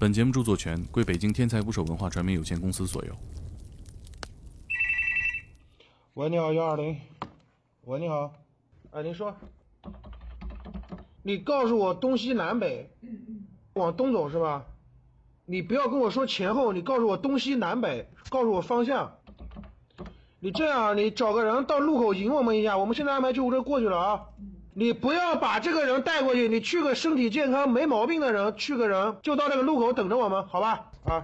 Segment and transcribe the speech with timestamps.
[0.00, 3.12] 本节目著作权归北京天才捕手文化传媒有限公司所有。
[6.14, 6.96] 喂，你好，幺二零。
[7.82, 8.32] 喂，你好。
[8.92, 9.34] 哎，您说。
[11.24, 12.88] 你告诉我东西南北，
[13.72, 14.64] 往东走是吧？
[15.46, 19.12] 你不要跟我说前后，你告诉我东西南北，告诉我方向。
[20.38, 24.26] 你这样，你找个人到路口迎我们一下，我们现在安排救护车过去了啊。
[24.78, 30.84] 你不要把这个人带过去，你去个身体健康没毛病的人，去个人就到那个路口等着我们，好吧？
[31.04, 31.20] 啊。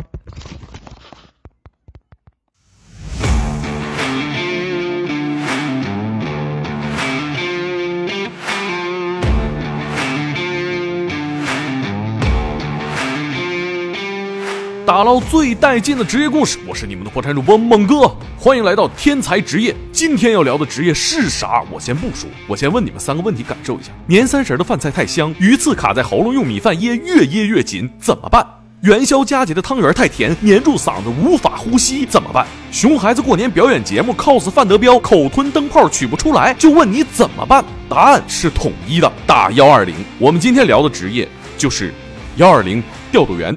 [14.86, 19.74] 打捞最带劲的职业故事，我是你们的破产主播猛哥，欢迎来到天才职业。
[19.90, 21.62] 今天要聊的职业是啥？
[21.70, 23.90] 我先不说，我先问你们三个问题，感受一下。
[24.06, 28.46] 年三十的饭菜太香，鱼刺卡在喉咙，用米饭噎，越噎越紧，怎么办？
[28.82, 32.46] 元宵佳节的汤圆太甜，粘住嗓子无法呼吸，怎么办？
[32.70, 37.64] 熊孩子过年表演节目，cos 范德彪，口吞灯泡取不出来，就问你怎么办？
[37.88, 39.94] 答案是统一的，打幺二零。
[40.18, 41.94] 我们今天聊的职业就是
[42.36, 43.56] 幺二零调度员。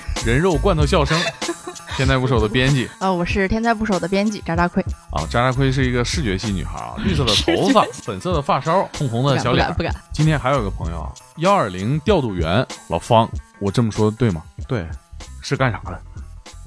[0.25, 1.19] 人肉罐头笑声。
[1.97, 9.93] 天才捕手的编辑啊，我是天才捕手的编辑渣渣盔啊，渣渣盔是一个视觉系女孩啊， 绿色的头发，粉色的发梢，红红的小脸，不敢。
[10.13, 14.41] 今天还有一个朋友啊，幺二零调度员老方，我这么说对吗？
[14.67, 14.87] 对，
[15.41, 16.01] 是干啥的？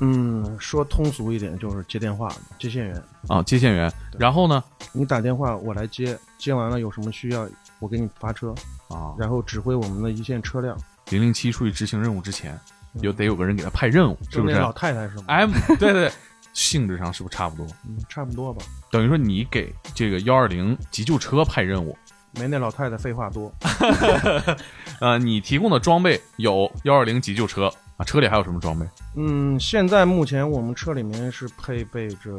[0.01, 3.91] 嗯，说通俗一点就是接电话，接线员啊，接线员。
[4.19, 4.63] 然后呢，
[4.93, 7.49] 你打电话我来接，接完了有什么需要
[7.79, 8.55] 我给你发车
[8.89, 10.77] 啊，然后指挥我们的一线车辆。
[11.09, 12.59] 零零七出去执行任务之前。
[13.01, 14.55] 有得有个人给他派任务，是不是？
[14.55, 16.11] 老太太是吗？M 对对，
[16.53, 17.67] 性质上是不是差不多？
[17.87, 18.63] 嗯，差不多吧。
[18.91, 21.97] 等于说你给这个幺二零急救车派任务，
[22.39, 23.53] 没那老太太废话多。
[25.01, 28.87] 呃，你提供的装备有幺二零急救车啊，车里还有什么装备？
[29.17, 32.37] 嗯，现在目前我们车里面是配备着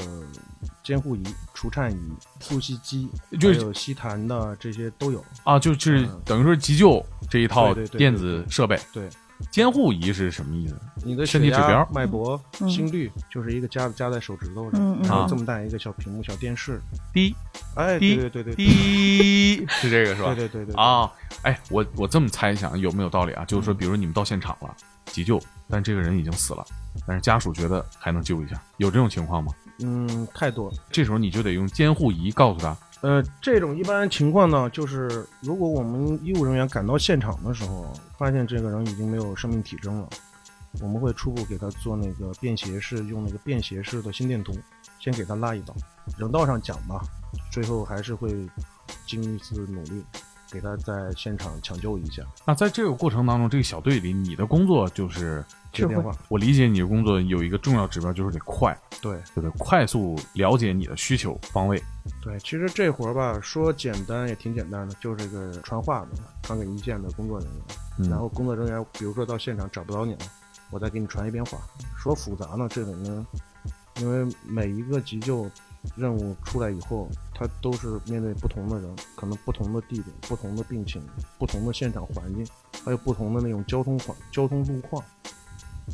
[0.84, 1.24] 监护仪、
[1.54, 8.80] 除颤仪、呼吸机，就有吸痰的这些都有啊，就是等于说急救这一套电子设备。
[8.94, 9.10] 对。
[9.52, 10.80] 监护仪是什么意思？
[11.04, 16.82] 你的身体指标、脉搏、心率，就是一个夹夹在手指头上，然后这么大一个小屏幕、小电视。
[17.14, 17.36] 滴，
[17.76, 20.34] 哎，滴，对对对，滴， 是这个是吧？
[20.34, 20.76] 对对对对。
[20.76, 21.12] 啊，
[21.44, 23.46] 哎，我我这么猜想有没有道理啊？
[23.46, 24.76] 就是说，比如你们到现场了，
[25.06, 26.66] 急救，但这个人已经死了，
[27.06, 29.52] 但是家属觉得还能救一下，有这种情况吗？
[29.80, 30.78] 嗯，太多了。
[30.90, 32.76] 这时候你就得用监护仪告诉他。
[33.06, 40.10] 呃，这种一般情况呢，就是如果我们医务人员赶到现场的时候，发现这个人已经没有生命体征了，
[40.82, 44.58] 我们会初步给他做那个便携式，用那个便携式的心电图，
[45.00, 45.76] 先给他拉一刀。
[46.18, 47.00] 人道上讲吧，
[47.52, 48.36] 最后还是会
[49.06, 50.04] 尽一次努力。
[50.52, 52.24] 给他在现场抢救一下。
[52.46, 55.44] 那在这个过程当中，这个小队里，你的工作就是
[55.76, 56.16] 接电话。
[56.30, 58.78] 我理解你的工作有一个重要指标，就是得快。
[59.02, 61.82] 对，就得，快速了解你的需求方位。
[62.22, 66.10] 对，其实这活儿吧，说简单也挺简单的，就是个传话的，
[66.44, 68.10] 传给一线的工作人员。
[68.10, 70.20] 然后工作人员，比如说到现场找不到你了，
[70.72, 71.58] 我再给你传一遍话。
[71.98, 73.26] 说复杂呢，这里面，
[74.02, 75.50] 因为每一个急救。
[75.96, 81.00] 任务出来以后，他都是面对不同的人，可能不同的地点、不同的病情、
[81.38, 82.44] 不同的现场环境，
[82.84, 85.04] 还有不同的那种交通环、交通路况，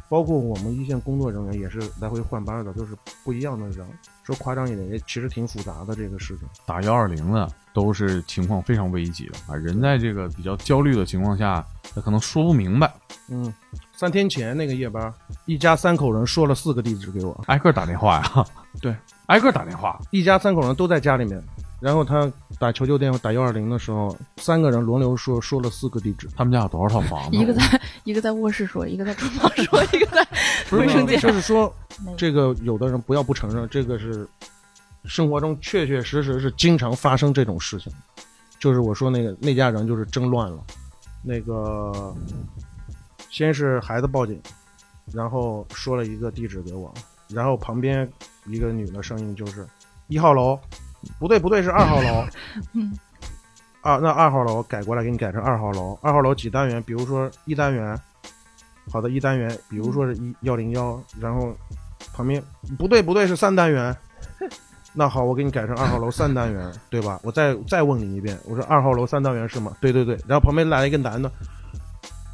[0.09, 3.85] 包括我们一线工作人员也是来回换班的，就是不一样的人。
[4.23, 6.47] 说夸张一点，也其实挺复杂的这个事情。
[6.65, 11.65] 打幺二零的都是情况非常危急的啊，人在这个比较焦虑的情况下，
[11.95, 12.93] 他可能说不明白。
[13.29, 13.53] 嗯，
[13.95, 15.13] 三天前那个夜班，
[15.45, 18.45] 一家三口人说了四个地址给我， 挨个打电话呀。
[18.81, 18.95] 对。
[19.27, 21.41] 挨个打电话，一家三口人都在家里面，
[21.81, 26.29] 然后他打求救电话打幺二零的时候，三个人轮流说说了四个地址。
[26.35, 27.35] 他们家有多少套房子？
[27.35, 30.25] 一个在 一个在卧室说，一个在厨房说， 一个在
[30.71, 31.19] 卫生间。
[31.19, 31.73] 就是说，
[32.15, 34.27] 这个有的人不要不承认，这个是
[35.05, 37.91] 生活中确确实实是经常发生这种事情。
[38.59, 40.63] 就是我说那个那家人就是真乱了，
[41.23, 42.13] 那个
[43.31, 44.39] 先是孩子报警，
[45.11, 46.93] 然后说了一个地址给我。
[47.27, 48.07] 然后旁边
[48.45, 49.65] 一个女的声音就是
[50.07, 50.59] 一号楼，
[51.19, 52.25] 不对不对是二号楼，
[52.73, 52.97] 嗯，
[53.81, 56.81] 啊那二号楼改过来给你改成二号楼，二号楼几单元？
[56.83, 57.99] 比如说一单元，
[58.91, 61.55] 好的，一单元，比如说是一幺零幺， 然后
[62.13, 62.41] 旁边
[62.77, 63.95] 不对不对是三单元，
[64.93, 67.19] 那好，我给你改成二号楼三单元，对吧？
[67.23, 69.75] 我再再问你一遍，我说二号楼三单元是吗？
[69.79, 71.31] 对对对，然后旁边来了一个男的，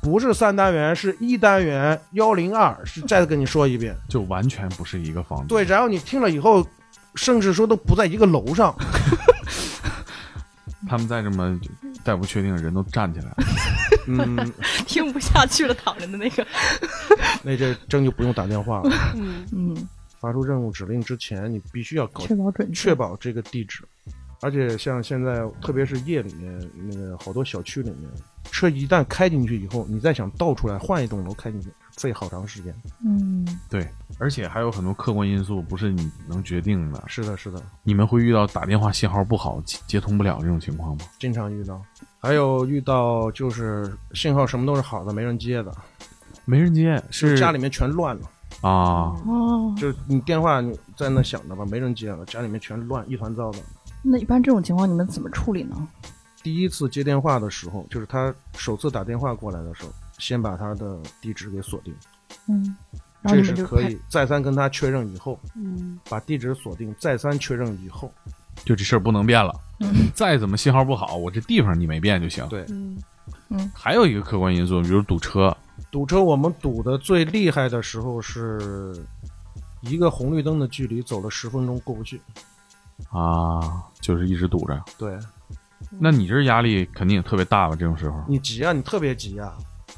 [0.02, 5.48] 不是三单元，是一单元幺零二，是再跟你说一遍，就完全不是一个房子。
[5.48, 6.66] 对，然后你听了以后，
[7.18, 8.74] 甚至说都不在一个楼上，
[10.88, 11.60] 他们再这么
[12.06, 13.38] 再不确定，人都站起来了。
[14.08, 14.54] 嗯，
[14.86, 16.46] 听不下去了，躺着的那个。
[17.44, 18.90] 那这真就不用打电话了。
[19.16, 19.88] 嗯嗯，
[20.20, 23.84] 发出任务指令之前，你必须要搞确保准确，确保这个地址。
[24.40, 28.10] 而且像现在，特别是夜里面，那个好多小区里面，
[28.52, 32.74] 车一旦开进去以后，你再想倒出来换一栋楼开进去，费好长时间。
[33.04, 33.88] 嗯，对，
[34.20, 37.04] 而且还有很多客观因素不是你能决定的。
[37.08, 41.06] 是的，是的，你们会遇到打电话信号不好、接接通不了这种情况吗？
[41.20, 41.82] 经常遇到。
[42.20, 45.76] 还有遇到就是信号什么都是好的，没人接的，
[46.46, 48.30] 没人接，是家里面全乱了。
[48.62, 53.60] 啊，哦，就是你电话你在那响着吧，没人接了，家里面全乱，一团糟的。
[54.02, 55.88] 那一般这种情况你们怎么处理呢？
[56.42, 61.96] 第一次接电话的时候，就是他首次打电话过来的时候，先把他的地址给锁定，
[62.48, 62.76] 嗯，
[63.28, 64.00] 这是可以。
[64.10, 68.12] 再三跟他确认以后，嗯把地址锁定，再三确认以后，
[68.66, 69.54] 就这事儿不能变了。
[69.80, 72.48] 嗯 再怎么信号不好，我这地方你没变就行。
[72.50, 72.98] 对，嗯
[73.74, 75.56] 还有一个客观因素，比如堵车，
[75.92, 79.06] 堵车我们堵的最厉害的时候是
[79.82, 82.20] 一个红绿灯的距离，走了十分钟过不去。
[83.12, 84.84] 啊，就是一直堵着。
[84.98, 85.18] 对
[86.00, 87.76] 那你这压力肯定也特别大吧？
[87.76, 89.56] 这种时候，你急啊，你特别急啊。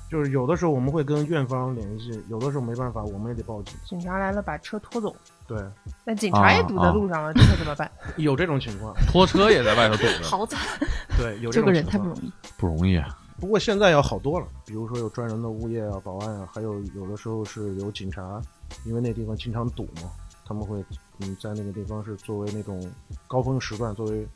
[0.09, 3.75] 就是有的时候我们会跟院方联系，有的时候没办法，我们也得报警。
[3.85, 5.15] 警察来了，把车拖走。
[5.47, 5.57] 对，
[6.03, 7.89] 那警察也堵在路上了，这可怎么办？
[8.17, 10.59] 有这种情况，拖车也在外头堵着， 好惨，
[11.17, 11.91] 对，有这种这个人情况。
[11.91, 12.33] 太不容易。
[12.57, 12.97] 不容易。
[12.97, 13.17] 啊。
[13.39, 18.41] 不过现在要好多了，比如说有专人的物业啊、保安啊，还有有的时候是有警察，
[18.85, 20.09] 因为那地方经常堵嘛，
[20.45, 20.83] 他们会
[21.19, 22.91] 嗯在那个地方是作为那种
[23.27, 24.27] 高峰时段，作为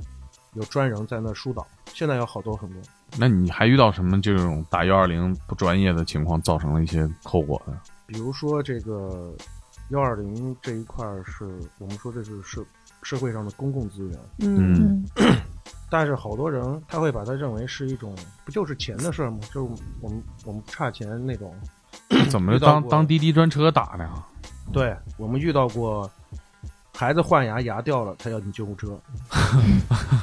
[0.53, 1.65] 有专人在那疏导。
[1.93, 2.81] 现在要好多很多，
[3.17, 7.79] 那你还遇到什么这种打幺二零不专业的情况，造成了一些后果呢？
[8.07, 9.33] 比如说这个
[9.89, 11.45] 幺二零这一块儿是
[11.77, 12.65] 我们说这是社
[13.03, 15.35] 社会上的公共资源，嗯嗯
[15.89, 19.37] 但是好多人他会把它认为是一种不就是钱的事儿吗？
[19.53, 19.71] 就是
[20.01, 21.53] 我们我们不差钱那种。
[22.29, 24.25] 怎么遇到过当当滴滴专车打的呀？
[24.71, 26.09] 对我们遇到过，
[26.95, 28.99] 孩子换牙牙掉了，他要你救护车。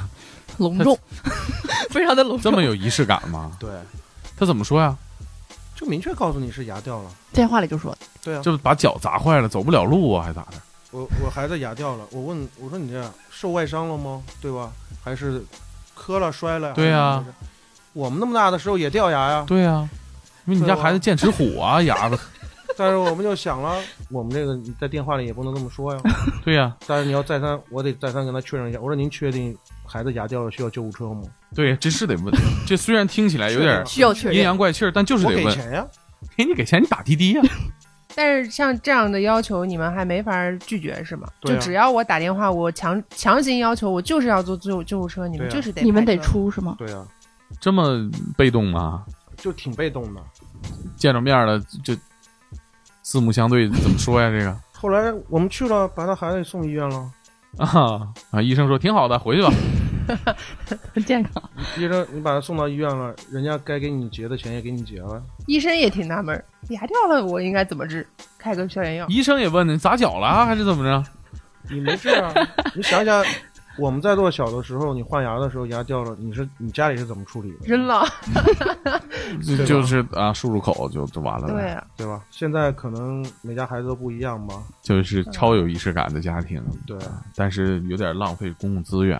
[0.63, 0.97] 隆重，
[1.89, 2.51] 非常的隆重。
[2.51, 3.51] 这么有仪式感吗？
[3.59, 3.69] 对，
[4.37, 4.95] 他怎么说呀？
[5.75, 7.09] 就明确告诉你是牙掉了。
[7.33, 10.53] 电话里就说，对啊，就把脚砸坏了，走不了路啊，还咋的？
[10.91, 14.21] 我我孩子牙掉了，我问我说你这受外伤了吗？
[14.39, 14.71] 对吧？
[15.03, 15.43] 还是
[15.95, 16.73] 磕了摔了？
[16.73, 17.23] 对呀
[17.93, 19.43] 我们那么大的时候也掉牙呀。
[19.47, 19.89] 对呀、
[20.45, 22.19] 因为你家孩子剑齿虎啊，牙子。
[22.77, 26.01] 但是我们就想了，我们这个你在电话里也不能这么说呀。
[26.45, 28.79] 对呀、但是你要再三，我得再三跟他确认一下。
[28.79, 29.57] 我说您确定
[29.91, 31.23] 孩子牙掉了需要救护车吗？
[31.53, 32.33] 对，这是得问。
[32.65, 34.41] 这虽然听起来有点需要阴。
[34.41, 35.43] 阳怪气儿，但就是得问。
[35.43, 35.85] 给钱呀。
[36.37, 37.41] 给你给钱，你打滴滴呀、
[38.15, 41.27] 但是像这样的要求，你们还没法拒绝是吗？
[41.27, 46.17] 啊就只要我打电话，我强强行要求我就是要坐救救护车，你们就是得你们得。
[46.19, 46.75] 出是吗？
[46.77, 47.05] 对啊、
[47.59, 49.03] 这么被动吗？
[49.35, 50.21] 就挺被动的。
[50.95, 51.95] 见着面了就
[53.01, 54.29] 四目相对，怎么说呀？
[54.29, 57.11] 这个后来我们去了，把他孩子送医院了。
[57.57, 58.41] 啊啊！
[58.41, 59.51] 医生说挺好的，回去吧。
[60.93, 61.33] 很 健康。
[61.77, 65.21] 医生，你把他送到医院了，人家该给你结的钱也给你结了。
[65.47, 68.05] 医生也挺纳闷儿，牙掉了我应该怎么治？
[68.37, 69.05] 开个消炎药。
[69.07, 71.03] 医生也问你砸脚了啊还是怎么着？
[71.69, 72.33] 你没治啊？
[72.75, 73.23] 你想想，
[73.77, 77.57] 我们在做小的时候，你换牙的时候牙掉了，你是你家里是怎么处理的？
[77.65, 78.03] 扔了，
[79.65, 81.53] 就是啊，漱漱口就就完了呗。
[81.53, 82.23] 对啊，对吧？
[82.29, 84.61] 现在可能每家孩子都不一样吧？
[84.81, 86.97] 就是超有仪式感的家庭，对。
[87.35, 89.19] 但是有点浪费公共资源。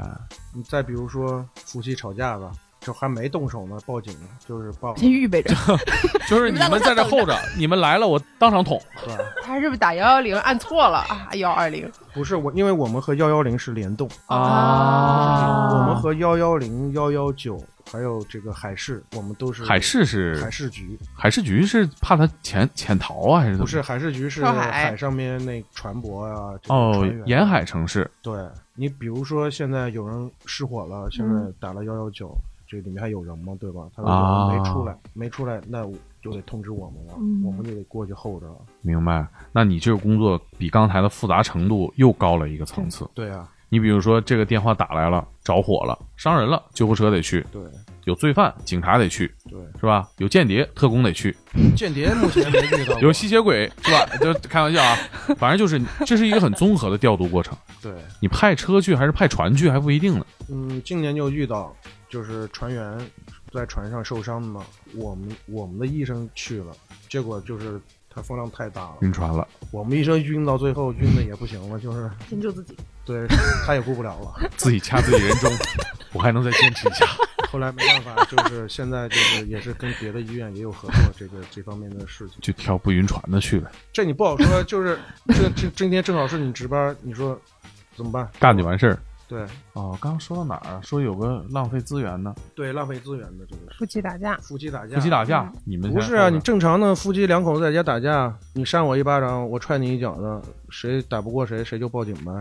[0.53, 2.51] 你再比如说夫妻吵架吧，
[2.82, 4.14] 就还没动手呢，报警
[4.46, 5.56] 就是报，先预备着，
[6.28, 8.82] 就是你们在这候着， 你们来了我当场捅。
[9.06, 9.16] 对。
[9.16, 9.24] 吧？
[9.44, 10.36] 他是不是打幺幺零？
[10.40, 11.30] 按错了啊？
[11.36, 11.90] 幺二零。
[12.14, 15.70] 不是我，因为我们和幺幺零是联动，啊。
[15.74, 23.66] 我们和幺幺零、幺幺九还有这个海事，我们都是海事是海事局，海事局是怕他潜潜逃啊，还是怎么？
[23.66, 24.72] 不是海事局是海。
[24.72, 28.10] 海上面那船舶啊，这个哦，沿海城市。
[28.24, 28.36] 对
[28.74, 32.36] 你比如说现在有人失火了，现在打了幺幺九，
[32.72, 33.54] 这里面还有人吗？
[33.60, 33.90] 对吧？
[33.94, 35.86] 他说有人没出来，没出来，那
[36.22, 38.60] 就得通知我们了，嗯我们就得过去候着了。
[38.82, 39.28] 明白？
[39.51, 43.06] 那你这个工作比刚才的复杂程度又高了一个层次。
[43.13, 47.62] 对啊，你比如说这个电话打来了，着火了，伤人了，救护车得去；对
[48.04, 50.06] 有罪犯，警察得去，对，是吧？
[50.18, 51.34] 有间谍，特工得去；
[51.74, 54.06] 间谍目前没遇到，有吸血鬼，是吧？
[54.20, 54.98] 就开玩笑啊，
[55.40, 57.58] 反正就是这是一个很综合的调度过程。
[57.82, 60.25] 对，你派车去还是派船去还不一定呢。
[60.50, 61.74] 嗯，今年就遇到
[62.10, 62.98] 就是船员
[63.54, 66.74] 在船上受伤嘛，我们我们的医生去了，
[67.08, 67.80] 结果就是
[68.13, 72.75] 他风量太大了，晕船了，我们医生晕到最后晕的也不行了，就是先救自己。
[73.03, 73.25] 对
[73.65, 74.50] 他也顾不了了。
[74.58, 75.51] 自己掐自己人中，
[76.13, 77.06] 我还能再坚持一下。
[77.50, 82.38] 后来没办法，就是现在就是也是跟别的医院也有合作，这个这方面的事情。
[82.41, 85.00] 就挑不晕船的去呗，这你不好说，就是
[85.30, 87.38] 这这今天正好是你值班，你说
[87.96, 88.30] 怎么办？
[88.39, 89.00] 干就完事儿。
[89.32, 90.82] 对哦，刚刚说到哪儿啊？
[90.84, 94.96] 说有个浪费资源的，对，浪费资源的这个夫妻打架，夫妻打架。
[94.96, 102.32] 夫妻打架，你们不是啊，你正常的夫妻两口子在家打架，你扇我一巴掌，我踹你一脚的，谁打不过谁，谁就报警呗。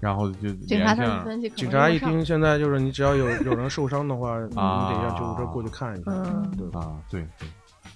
[0.00, 6.10] 然后就警察他联系了一分析，警察一听，现在就是你只要有有人受伤的话， 你啊得让救护车过去看一下。
[6.10, 7.48] 嗯对，啊，对对，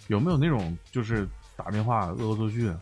[0.09, 2.77] 有没有那种就是打电话恶作剧啊？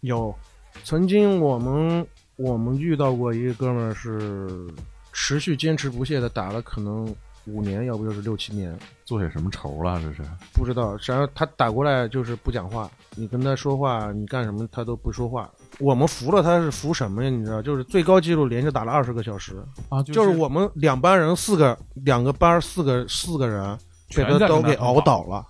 [0.00, 0.34] 有，
[0.82, 2.04] 曾经我们
[2.36, 4.66] 我们遇到过一个哥们儿是
[5.12, 7.14] 持续坚持不懈的打了可能
[7.46, 10.00] 五年，要不就是六七年，做些什么仇了？
[10.00, 10.96] 这是不知道。
[11.04, 15.50] 然后他打过来就是不讲话，你跟他说话，你干什么他都不说话。
[15.80, 17.30] 我们服了他是服什么呀？
[17.30, 23.76] 你知道，就是最高纪录连着打了二十个小时，啊，就是我们两班人四个两个班四个四个人
[24.14, 25.44] 被全在他都给熬倒了，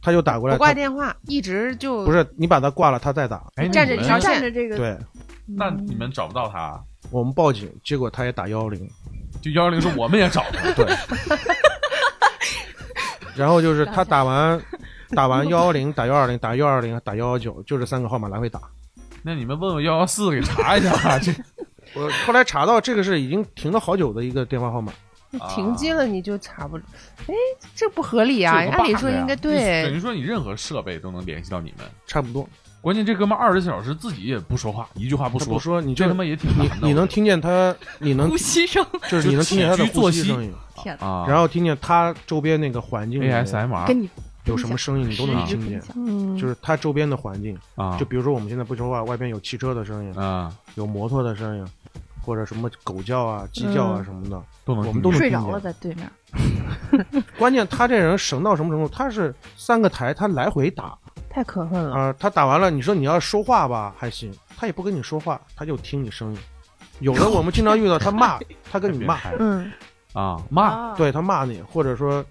[0.00, 3.44] 他就打过来，不挂电话，一直就不是你把他挂了，他再打。
[3.56, 4.96] 哎，站着你们条线站着这个，对
[5.46, 8.88] 那你们找不到他，我们报警，结果他也打幺幺零。
[9.40, 10.86] 就幺幺零说我们也找他，对。
[13.36, 14.60] 然后就是他打完
[15.14, 18.60] 打完幺幺零，打幺二零，打幺二零，打幺幺九，就这三个号码来回打。
[19.22, 21.32] 那你们问问幺幺四给查一下，这
[21.94, 24.92] 我后来查到这个是已经停了好久的一个电话号码，
[25.54, 27.34] 停机了，你就查不，哎，
[27.74, 28.54] 这不合理啊！
[28.54, 31.86] 按理说应该对等于，说你任何设备都能联系到你们。
[32.06, 32.48] 差不多。
[32.86, 36.86] 关键这哥们二十四小时自己也不说话，一句话不说，说，你这他妈也挺你难的。
[36.86, 44.08] 你能听见他，你能呼吸声，就是你能听见他的作息呼吸声音，天，啊，然后听见他周边那个环境 ASMR 跟你
[44.44, 45.82] 有什么声音，你都能听见。
[45.96, 50.54] 嗯，就是他周边的环境，啊，就比如说我们现在不说话，外边有汽车的声音，啊。
[50.76, 51.66] 有摩托的声音，
[52.22, 54.04] 或者什么狗叫啊、鸡叫啊嗯。
[54.04, 54.40] 什么的。
[54.64, 55.30] 都能我们都能听见。
[55.30, 58.88] 睡着了在对面， 关键他这人省到什么程度？
[58.88, 60.96] 他是三个台，他来回打
[61.36, 61.94] 太可恨了。
[61.94, 66.38] 啊、他打完了，你说你要说话吧还行，他也不跟你说话，他就听你声音。
[67.00, 68.38] 有的我们经常遇到他骂，
[68.72, 69.70] 他跟你骂，嗯，
[70.14, 70.62] 啊骂。
[70.68, 72.24] 啊，对他骂你，或者说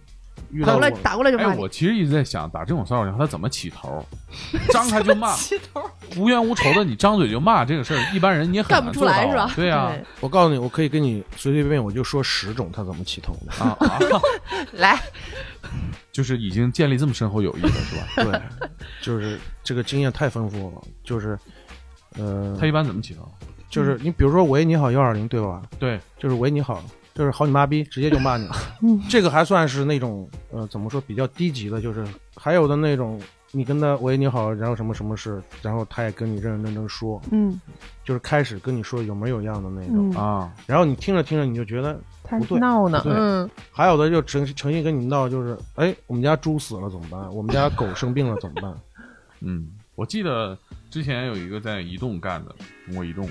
[0.50, 4.04] 遇打过来打过来就骂哎，我其实一直在想，打这种骚扰电话他怎么起头？
[4.74, 5.88] 张开就骂，起头。
[6.18, 9.44] 无冤无仇的，你张嘴就骂这个事儿，一般人你也很干不出难做到。
[9.44, 9.54] 啊来是吧？
[9.56, 10.04] 对呀，对。
[10.20, 13.64] 我告诉你，我可以跟你随随便便我就说十种他怎么起头的。
[13.64, 14.00] 啊啊，
[14.74, 15.00] 来，
[16.16, 18.08] 就是已经建立这么深厚友谊了，是吧？
[18.24, 18.42] 对，
[19.02, 21.38] 就是这个经验太丰富了，就是，
[22.18, 23.30] 呃他，一般怎么起头？
[23.70, 25.62] 就是你比如说喂你好幺二零对吧？
[25.78, 26.82] 对，就是喂你好，
[27.14, 28.56] 就是好你妈逼，直接就骂你了。
[29.12, 33.20] 这个还算是那种呃怎么说比较低级的，就是还有的那种
[33.56, 37.60] 你跟他喂你好，然后什么什么事，然后他也跟你认认真真说，嗯。
[38.04, 43.12] 就是开始跟你说有模有样的那种，嗯，啊，然后你听着听着你就觉得，他不对闹呢，对。
[43.16, 47.34] 嗯，还有的就诚诚心跟你闹，就是哎我们家猪死了怎么办？
[47.34, 48.76] 我们家狗生病了怎么办？
[49.42, 50.56] 嗯，我记得
[50.92, 52.54] 之前有一个在移动干的，
[52.86, 53.28] 中国移动，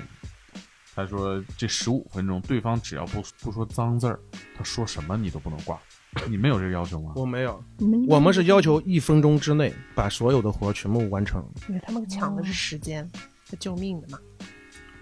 [0.96, 4.18] 他说这十五分钟，对方只要不不说脏字儿，
[4.56, 5.78] 他说什么你都不能挂。
[6.28, 7.12] 你们有这个要求吗？
[7.16, 11.44] 我没有，你们我们是要求一分钟之内把所有的活全部完成。
[11.68, 13.08] 因为他们抢的是时间，
[13.48, 14.18] 是救命的嘛。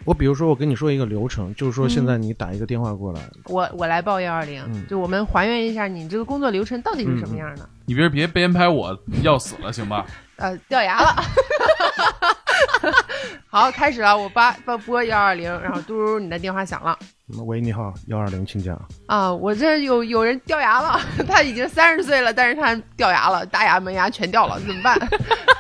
[0.05, 7.69] 我比如说，我跟你说一个流程，就是说现在你打一个电话过来，我我来报幺二零嗯，就我们还原一下你这个工作流程到底是什么样的。
[7.87, 10.05] 你别别编排我要死了，行吧？
[10.37, 11.23] 呃，掉牙了。
[13.49, 16.99] 好，开始了，我拨拨拨幺二零，然后嘟嘟，你的电话响了。
[17.35, 18.81] 嗯喂，你好，幺二零，请讲。
[19.07, 24.99] 啊，我这有有人掉牙了， 他已经三十岁了，但是他掉牙了，大牙门牙全掉了，怎么办？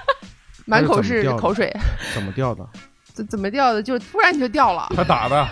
[0.66, 1.74] 满口是口水，
[2.14, 2.66] 怎么掉的？
[3.12, 3.82] 怎怎么掉的？
[3.82, 4.88] 就突然就掉了。
[4.96, 5.46] 他打的，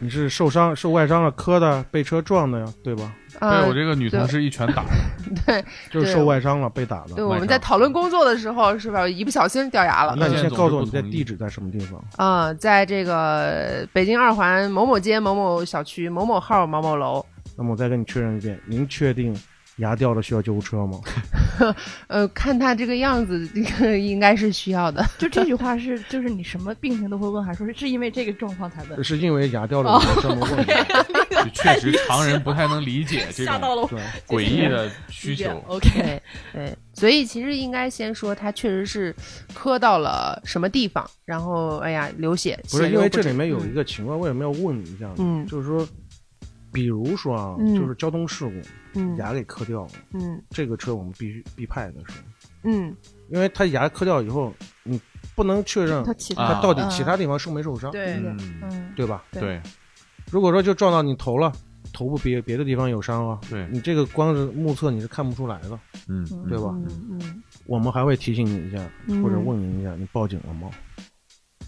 [0.00, 3.12] 你是受伤、受外伤了，磕的，被车撞的呀，对吧？
[3.40, 4.90] 被啊我，这个女同事一拳打的。
[5.44, 9.06] 对 就是受外伤了，被打对，我们在讨论工作的时候，是吧？
[9.06, 10.14] 一不小心掉牙了。
[10.18, 12.02] 那你先告诉我你在地址在什么地方？
[12.16, 17.24] 啊、在这个北京二环某某街某某小区某某号某某楼。
[17.56, 19.34] 那么我再跟你确认一遍，您确定
[19.78, 21.00] 牙掉了需要救护车吗？
[22.08, 25.04] 呃，看他这个样子，这个 应该是需要的。
[25.18, 29.02] 就这句话是，就是你什么病情都会问，还说是是因为这个状况才问？
[29.04, 30.66] 是因为牙掉了才这么问。
[31.44, 33.88] 就确实常人不太能理解这种
[34.26, 35.62] 诡异的需求。
[35.68, 39.14] OK，对对，所以其实应该先说他确实是
[39.54, 45.14] 磕到了什么地方，然后哎呀流血，不是因为这里面有一个情况，为什么要问你一下呢？
[45.18, 45.86] 嗯就是说，
[46.76, 47.74] 比如说啊，嗯。
[47.74, 49.16] 就是交通事故，嗯。
[49.16, 50.42] 牙给磕掉了，嗯。
[50.50, 52.20] 这个车我们必须必派的是，
[52.64, 52.94] 嗯。
[53.30, 54.52] 因为他牙磕掉以后，
[54.82, 55.00] 你
[55.34, 58.12] 不能确认他其啊他到底嗯其他地方受没受伤，对。
[58.16, 59.24] 嗯，嗯，对吧？
[59.32, 59.40] 对。
[59.40, 59.62] 对。
[60.30, 61.50] 如果说就撞到你头了，
[61.94, 65.78] 头部别别的地方有伤了，对，你这个光是目测你是看不出来的，
[66.08, 66.70] 嗯，对吧？
[66.74, 67.42] 嗯嗯。
[67.64, 69.22] 我们还会提醒你一下，嗯。
[69.22, 70.68] 或者问你一下，你报警了吗？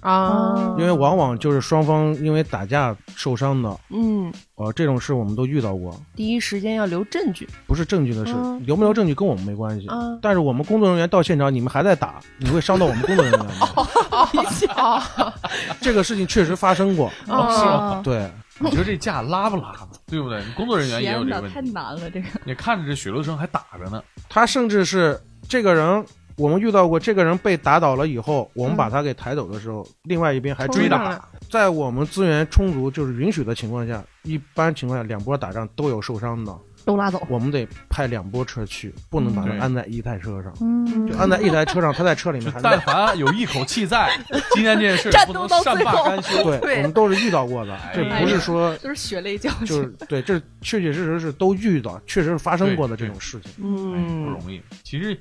[0.00, 4.33] 啊，因为往往就是双方因为打架受伤的，嗯。
[4.57, 7.49] 呃，这种事我们都遇到过，第一时间要留证据。
[7.67, 9.87] 不是证据的事，嗯留没留证据跟我们没关系。
[9.87, 10.19] 啊。
[10.21, 13.69] 但是我们工作人员到现场，你们还在打，你会伤到我们工作人员吗？
[14.75, 15.35] 啊
[15.81, 18.28] 这个事情确实发生过，啊，对，
[18.59, 19.88] 你说这架拉不拉呢？
[20.09, 20.43] 对不对？
[20.45, 22.26] 你工作人员也有这个问题， 太难了，这个。
[22.45, 24.02] 你看着这血流成还打着呢。
[24.28, 26.05] 他甚至是这个人，
[26.38, 31.28] 我们遇到过，这个人被打倒了以后，我们嗯把他给抬走的时候，另外一边还冲追打。
[31.50, 36.54] 在我们资源充足，就是允许的情况下，一般情况下两波打仗都有受伤的，
[36.85, 37.21] 都拉走。
[37.28, 40.52] 我们得派两波车去，不能把他安在一台车上。
[40.61, 42.52] 嗯就安在一台车上，他在车里面。
[42.62, 44.11] 但凡有一口气在，
[44.54, 46.45] 今天这件事不能善罢甘休。
[46.61, 49.87] 对，我们都是遇到过的，这哎不是说都是血泪教就是。
[50.07, 53.52] 对，这确确实实是都遇到，确实是发生过的这种事情。
[53.59, 54.61] 嗯不嗯容易。
[54.85, 55.18] 其实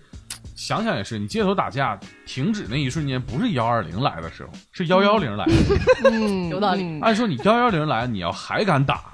[0.57, 5.53] 想想也是，你街头打架停止那一瞬间，不是幺二零来的时候，是幺幺零来的。
[6.11, 9.13] 嗯有道理嗯按说你幺幺零来，你要还敢打，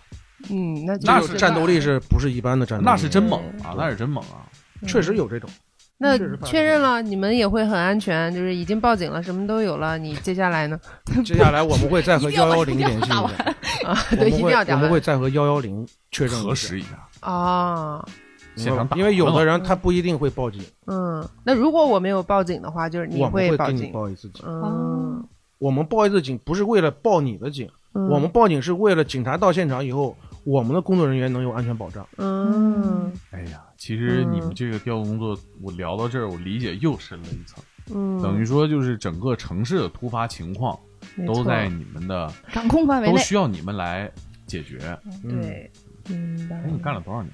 [0.50, 2.90] 嗯，那那这个战斗力是不是一般的战斗力？
[2.90, 4.48] 那是真猛啊，那是真猛啊！
[4.88, 5.50] 确实有这种。
[5.98, 9.98] 那确认了，你们也会很安全，就是已经报警了，什么都有了。
[9.98, 10.80] 你接下来呢？
[11.24, 13.22] 接下来我们会再和 幺幺零联系一下，
[13.86, 16.90] 啊，对，一我们会定要打完我们会再和幺幺零确认核实一下，
[17.22, 18.06] 啊。
[18.55, 23.91] 现场打因为有的人他不一定会报警，嗯，那如果我没有报警的话，就是你我们会给你报警。
[23.91, 24.45] 报一次警。
[24.48, 25.25] 嗯，
[25.57, 32.07] 我们报一次警不是为了报你的警，嗯我们报警是为了警察到现场以后，我们的工作人员能有安全保障。
[32.18, 37.63] 嗯哎呀，其实你们嗯这个调度工作，我聊到这儿，我理解又深了一层，
[37.94, 40.77] 嗯，等于说就是整个城市的突发情况
[41.25, 44.11] 都在你们的，掌控范围内，都需要你们来
[44.46, 44.98] 解决。
[45.24, 45.72] 嗯对，
[46.07, 46.70] 明白哎，。
[46.72, 47.31] 你干了多少年？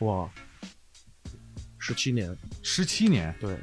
[0.00, 0.28] 哇，
[1.88, 3.56] 十七年，十七年，对，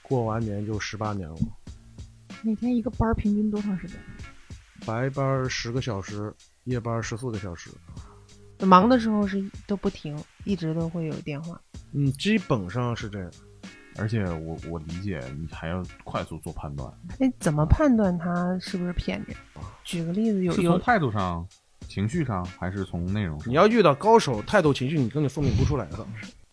[0.00, 1.36] 过完年就十八年了。
[2.42, 3.96] 每天一个班儿平均多长时间？
[4.86, 6.32] 白班十个小时，
[6.66, 7.68] 夜班十四个小时。
[8.60, 11.60] 忙的时候是都不停，一直都会有电话。
[11.90, 13.28] 嗯，基本上是这样。
[13.96, 19.34] 而且我我理解你还要快速做判断，哎，怎么判断他是不是骗你？
[19.82, 21.44] 举个例子，有有是从态度上、
[21.88, 23.48] 情绪上，还是从内容上？
[23.50, 26.06] 你要遇到高手，态度、情绪你根本分辨不出来的。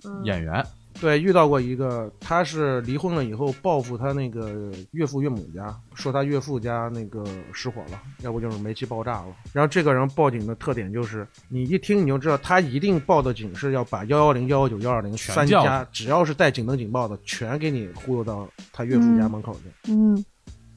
[0.06, 0.66] 嗯演员
[1.02, 9.36] 对，遇到过一个，他是离婚了以后报复他那个岳父岳母家，说他岳父家那个失火了，要不就是煤气爆炸了。
[9.52, 19.92] 然后这个人报警的特点就是，你一听你就知道他一定报的警是要把幺幺零、幺幺九、幺二零三家，只要是带警灯警报的，全给你忽悠到他岳父家门口去。
[19.92, 20.24] 嗯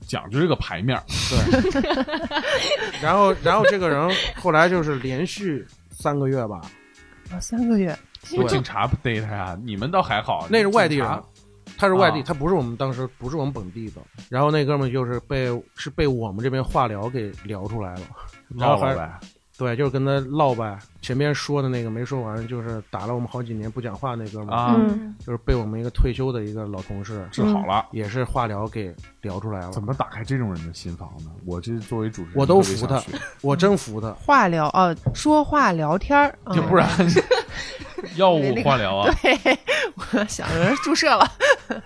[0.08, 1.02] 讲究这个牌面儿，
[3.02, 6.62] 然后，然后这个人后来就是连续三个月吧，
[7.28, 7.96] 啊，三个月，
[8.36, 11.22] 我警察不逮他呀，你们倒还好，那是外地人，
[11.76, 14.00] 他是外地，啊他不是我们当时不是我们本地的。
[14.28, 18.02] 然后那哥们儿就是被是被我们这边化疗给聊出来了，
[18.56, 19.20] 然后还唠呗。
[19.58, 20.78] 对，就是跟他唠呗。
[21.00, 27.86] 前面说的那个没说完，就是打了我们好几年不讲话那哥们儿，啊，嗯就是被我们一个退休的一个老同事，治好了。
[27.90, 29.70] 也是化疗给聊出来了。
[29.70, 31.30] 怎么打开这种人的心房呢？
[31.46, 33.02] 我这作为主持人，我都服他
[33.40, 34.12] 我真服他。
[34.12, 36.86] 化疗哦，说话聊天儿，嗯就不然
[38.16, 39.58] 药物化疗啊， 对，
[39.94, 41.30] 我想有人注射了。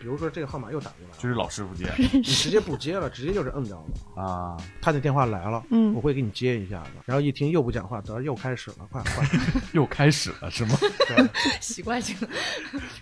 [0.00, 4.20] 比如说这个号码又打过来了，就是老师傅接你直接不接了，直接就是摁掉了。
[4.20, 6.90] 啊，他那电话来了，嗯我会给你接一下子。
[7.04, 9.24] 然后一听又不讲话，得又开始了，快快
[9.72, 10.76] 又开始了是吗？
[11.06, 11.28] 对
[11.60, 12.28] 习惯性的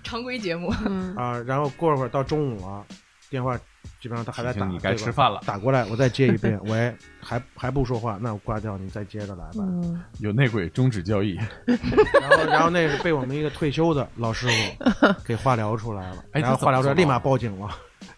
[0.04, 0.70] 常规节目。
[0.84, 1.38] 嗯啊！
[1.46, 2.84] 然后过会儿到中午了，
[3.30, 3.58] 电话
[4.00, 9.58] 基本上他还在打，你该吃饭了打过来，我再接一遍，喂，还还不说话，那我挂掉，你再接着来吧。
[9.58, 11.34] 嗯有内鬼终止交易，
[11.66, 17.68] 然后，然后那是被我们一个退休的老师傅 给化疗出来了，哎然后化疗出来立马报警了。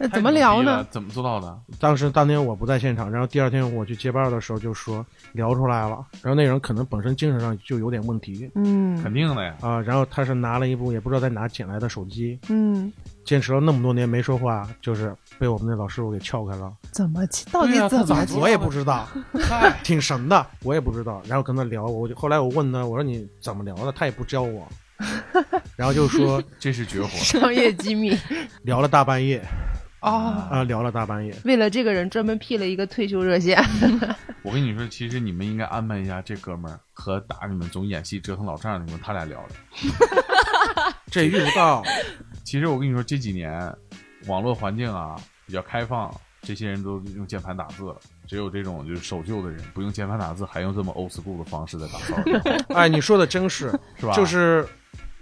[0.02, 0.84] 那怎么聊呢？
[0.90, 1.56] 怎么做到的？
[1.78, 9.54] 当时当天我不在现场，然后第二天我去接班的时候就说聊出来了，然后那人可能本身精神上就有点问题嗯肯定的呀。
[9.60, 12.92] 啊，然后他是拿了一部也不知道在哪捡来的手机，嗯，
[13.24, 16.72] 坚持了那么多年没说话，就是被我们那老师傅给撬开了。
[16.90, 19.06] 怎么到底怎么我也不知道，
[19.48, 21.22] 嗨，挺神的，我也不知道。
[21.28, 24.66] 然后跟他聊，我就后来我问他，我说你怎么聊的，他也不教我，
[25.76, 27.08] 然后就说这是绝活。
[27.08, 28.18] 商业机密
[28.62, 29.40] 聊了大半夜
[30.02, 30.46] 哦？
[30.50, 31.34] 啊，聊了大半夜。
[31.44, 33.58] 为了这个人专门辟了一个退休热线。
[34.42, 39.56] 我跟你说，其实你们应该安排一下这哥们儿和打你们总演戏折腾老丈人你们他俩聊聊。
[41.10, 41.82] 这遇不到，
[42.44, 43.72] 其实我跟你说，这几年
[44.26, 46.12] 网络环境啊比较开放，
[46.42, 47.96] 这些人都用键盘打字了。
[48.26, 54.14] 只有这种就是守旧的人，不用键盘打字，还用这么 old school 的方式在打骚扰电话， 哎，你说的真是，是吧？
[54.14, 54.66] 就是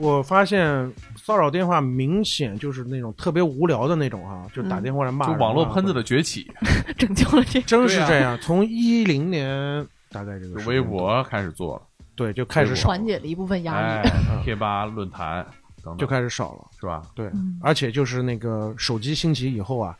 [0.01, 6.51] 我发现骚扰电话明显就是那种特别无聊的那种啊、就打电话来骂就网络喷子的崛起，
[6.97, 8.39] 拯救了这真是这样。
[8.41, 11.83] 从一零年大概这个微博开始做了，
[12.17, 14.11] 对就开始少，缓解了一部分压哎力。
[14.43, 15.45] 贴吧、论坛
[15.85, 16.67] 等等，就开始少了。
[16.81, 17.03] 是吧？
[17.15, 19.95] 对，嗯而且就是那个手机兴起以后啊，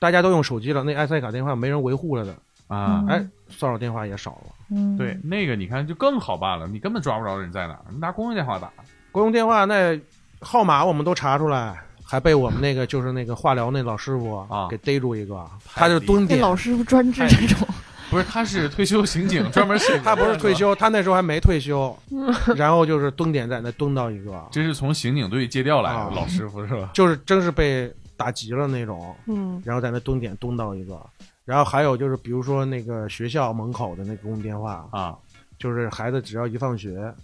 [0.00, 2.32] 大家都用手机了，那 IC 卡电话没人维护了的，
[2.66, 4.52] 啊，嗯哎，骚扰电话也少了。
[4.70, 8.68] 嗯对，那个你看就更好办了，你根本抓不着人在哪儿，你拿公用电话打，
[9.14, 9.96] 公用电话那
[10.40, 14.66] 号码我们都查出来，还被我们那个就是那个化疗那老师傅啊。
[14.68, 17.68] 给逮住一个，他就蹲点，老师傅专治这种，
[18.10, 21.96] 不是，他是退休刑警，专门是他不是退，休，他那时候还没退休，
[22.56, 26.12] 然后就是蹲点在那蹲到一个，这是从刑警队借调来的啊。
[26.12, 26.90] 老师傅是吧？
[26.92, 29.62] 就是真是被打急了那种，嗯。
[29.64, 31.00] 然后在那蹲点蹲到一个，
[31.44, 35.14] 然后还有就是比如说那个学校门口的那个公用电话，啊，
[35.56, 37.14] 就是孩子只要一放学，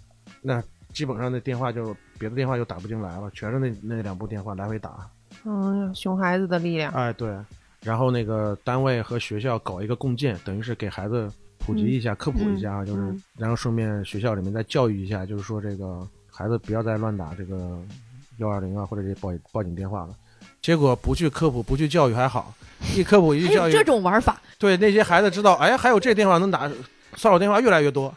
[0.41, 5.09] 那基本上那电话就别的电话就打不进来了，全是那那两部电话来回打。
[5.45, 6.91] 嗯，熊孩子的力量。
[6.93, 7.35] 哎，对，
[7.83, 17.81] 然后那个单位和学校搞一个共建，等于是给孩子普及一下、科普一下啊，就是嗯然后顺便学校里面再教育一下，就是说这个孩子不要再乱打这个
[18.37, 20.15] 幺二零啊或者这报报警电话了。
[20.61, 22.53] 结果不去科普、不去教育还好，
[22.95, 26.69] 一科普一去教育，这种玩法，对那些孩子知道，哎，还有这电话能打，
[27.15, 28.13] 骚扰电话越来越多。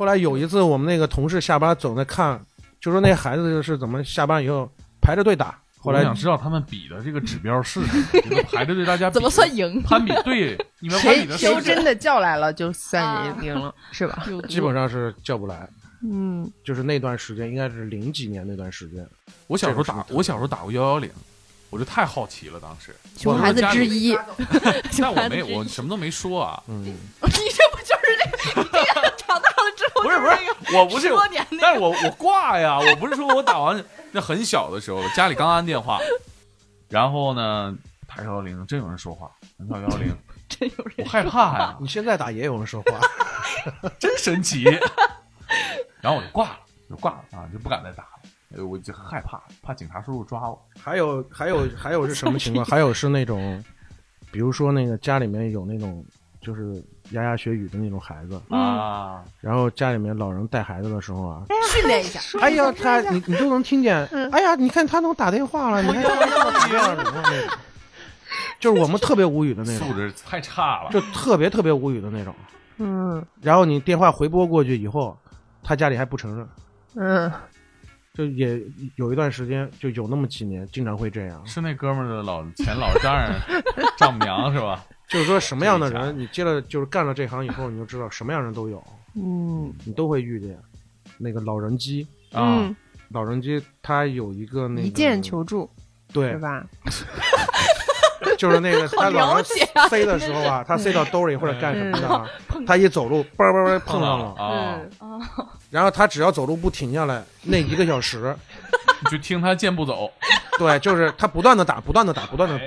[0.00, 2.40] 后来有一次，我们那个同事下班总在看，
[2.80, 4.66] 就说那孩子是怎么下班以后
[4.98, 5.58] 排着队打。
[5.78, 9.82] 后来想知道他们比的这个指标是什么，你们排着队大家怎么算赢？
[9.82, 10.10] 攀比？
[10.24, 14.24] 对，你们攀谁比的是谁真的叫来了，就算赢赢了， 是吧？
[14.48, 15.68] 基本上是叫不来，
[16.02, 19.06] 嗯，就是那段时间应该是零几年那段时间。
[19.48, 21.10] 我小时候打我小时候打过幺幺零，
[21.68, 22.94] 我就太好奇了，当时。
[23.16, 24.16] 熊孩子之一，
[25.00, 26.62] 但我没，我什么都没说啊。
[26.68, 28.62] 嗯，你这不就是这个？
[28.62, 35.98] 你这样长大了之后不是不是我不是多年但是我我挂呀，我不是说我打完那很小的时候，家里刚安电话，
[36.88, 37.74] 然后呢
[38.06, 39.30] 打幺幺零，真有人说话，
[39.70, 40.16] 打幺幺零，
[40.48, 44.64] 真有人我害怕呀，你现在打也有人说话， 真神奇。
[46.00, 48.19] 然后我就挂了，就挂了啊，就不敢再打了。
[48.56, 50.60] 呃我就害怕，怕警察叔叔抓我。
[50.80, 52.64] 还有还有还有是什么情况？
[52.66, 53.62] 还有是那种，
[54.30, 56.04] 比如说那个家里面有那种
[56.40, 67.04] 就是牙牙学语的那种孩子，啊，然后家里面老人带孩子的时候啊，训练一下，哎呀，他你你都能听见，哎呀，你看他能打电话了，你看他能打电话了，
[68.58, 70.90] 就是我们特别无语的那种，素质太差了。
[70.90, 72.34] 就特别特别无语的那种。
[72.82, 75.16] 嗯然后你电话回拨过去以后，
[75.62, 76.48] 他家里还不承认，
[76.94, 77.32] 嗯，
[78.20, 78.60] 就也
[78.96, 81.42] 有一段时间，就有那么几年，经常会这样。
[81.46, 83.32] 是那哥们儿的老前老丈人
[83.96, 84.84] 丈母娘是吧？
[85.08, 90.54] 就是说什么样的人，你接了就是干了这行以后，你就知道什么样人都有，嗯你都会遇见。
[91.16, 92.76] 那个老人机，啊，嗯，
[93.08, 95.68] 老人机他有一个那个一键求助
[96.12, 96.66] 对是，吧？
[98.40, 102.26] 就是那个 他老人了解啊塞的时候啊，他塞到兜里或者干什么的啊，
[102.66, 104.80] 他一走路，嘣嘣嘣碰上了，啊，
[105.68, 108.34] 然后他只要走路不停下来，那一个小时，
[109.04, 110.10] 你就听他健步走，
[110.56, 112.66] 对，就是他不断的打，不断的打，不断的拨，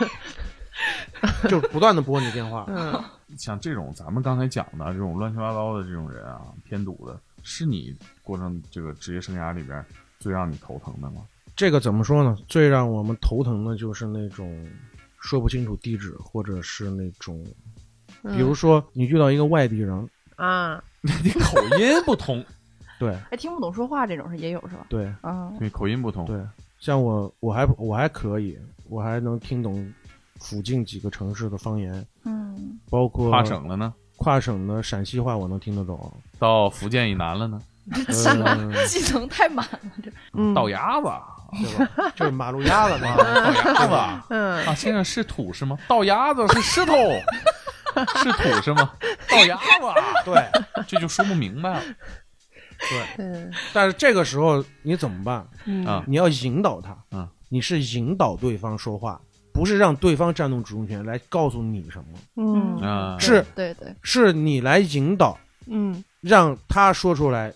[0.00, 2.64] 哎就是不断的拨你电话。
[2.68, 2.98] 嗯，
[3.36, 9.84] 像这种咱们刚才讲的这种乱七八糟的这种人啊，偏堵的，是你过上这个职业生涯里边
[10.18, 11.20] 最让你头疼的吗？
[11.54, 12.34] 这个怎么说呢？
[12.48, 14.66] 最让我们头疼的就是那种
[15.22, 17.42] 说不清楚地址，或者是那种，
[18.22, 18.36] 嗯。
[18.36, 20.82] 比如说你遇到一个外地人，啊，
[21.24, 22.44] 你口音不同，
[22.98, 23.16] 对。
[23.30, 24.86] 还听不懂说话这种是也有是吧？
[24.88, 26.38] 对啊，对，口音不同，对，
[26.78, 28.58] 像我我还我还可以，
[28.88, 29.90] 我还能听懂
[30.40, 37.60] 附近几个城市的方言，嗯，包括跨省了呢，跨省的陕西话我能听得懂，到福建以南了呢，
[38.06, 41.08] 这技能嗯技能太满了，这嗯，到牙子
[41.52, 42.12] 对吧？
[42.16, 43.74] 就是马路牙子那 啊，个。
[43.74, 45.76] 倒鸭子啊，嗯，啊先生是土是吗？
[45.88, 46.94] 倒鸭子是石头，
[48.22, 48.90] 是土是吗？
[49.30, 50.42] 倒鸭子啊，对
[50.86, 51.82] 这就说不明白了。
[52.88, 53.52] 对，嗯。
[53.72, 55.46] 但是这个时候你怎么办？
[55.66, 55.84] 嗯。
[55.86, 56.02] 啊。
[56.06, 59.20] 你要引导他，啊，你是引导对方说话，
[59.52, 62.80] 不是让对方占动主动权来告诉你什么，嗯。
[62.80, 66.02] 啊，是对对，是你来引导，嗯。
[66.22, 67.52] 让他说出来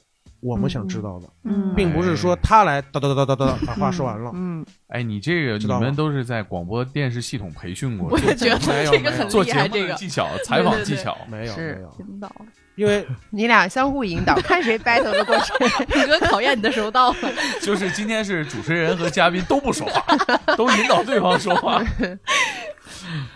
[0.46, 1.74] 我们想知道的，嗯。
[1.74, 4.30] 并不是说他来哒哒哒哒哒哒把话说完了。
[4.34, 12.32] 嗯，哎，你这个你们都是在广播电视系统培训过，我也觉得没有这个很厉害，做节目这个的技巧、采访技巧，没有是没有，引导，
[12.76, 15.56] 因为 你俩相互引导，看谁 battle 的过程。
[16.02, 17.16] 宇哥考验你的时候到了，
[17.60, 20.16] 就是今天是主持人和嘉宾都不说话，
[20.56, 21.82] 都引导对方说话。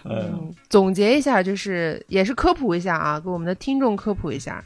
[0.04, 4.62] 嗯，总结一下，就是也是科普一下啊，给我们的听众科普一下。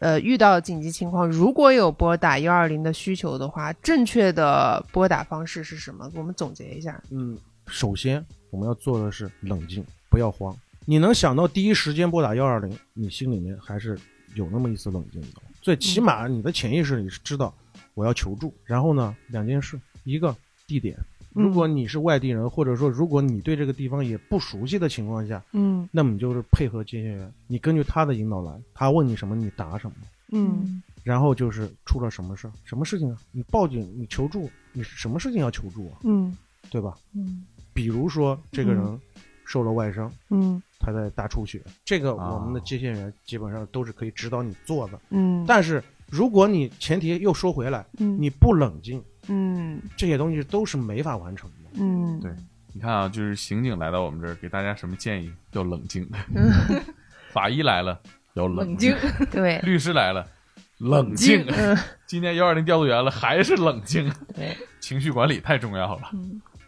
[0.00, 6.08] 呃，遇到紧急情况，如果有拨打幺二零的需求的话，正确的拨打方式是什么？
[6.10, 7.02] 给我们总结一下。
[7.10, 10.56] 嗯，首先我们要做的是冷静，不要慌。
[10.84, 13.98] 你能想到第一时间拨打幺二零，你心里面还是
[14.34, 15.28] 有那么一丝冷静的。
[15.60, 17.52] 最起码你的潜意识里是知道
[17.94, 18.54] 我要求助。
[18.64, 20.34] 然后呢，两件事，一个
[20.66, 20.96] 地点，
[21.42, 29.94] 如果你是外地人，或者说如果你对这个地方也不熟悉的情况下，嗯那么你就是配合接线员，你根据他的引导来，他问你什么你答什么。
[30.30, 33.16] 嗯然后就是出了什么事儿，什么事情啊？
[33.32, 35.98] 你报警，你求助，你什么事情要求助啊？
[36.04, 36.36] 嗯
[36.70, 36.94] 对吧？
[37.14, 39.00] 嗯比如说这个人嗯
[39.46, 45.00] 受了外伤，嗯他在大出血，这个啊我们的接线员基本上都是可以指导你做的。
[45.08, 51.80] 嗯，但是如果你前提又说回来，嗯你不冷静，嗯这些东西都是没法完成的。
[51.80, 52.30] 嗯对
[52.72, 55.32] 你看啊，就是刑警来到我们这儿，给大家什么建议？
[55.52, 56.08] 要冷静。
[57.32, 57.98] 法医来了，
[58.34, 58.94] 要冷静；
[59.30, 60.26] 对， 律师来了，
[60.78, 61.46] 冷静。
[62.06, 64.10] 今天幺二零调度员了，还是冷静。
[64.34, 66.10] 对，情绪管理太重要了。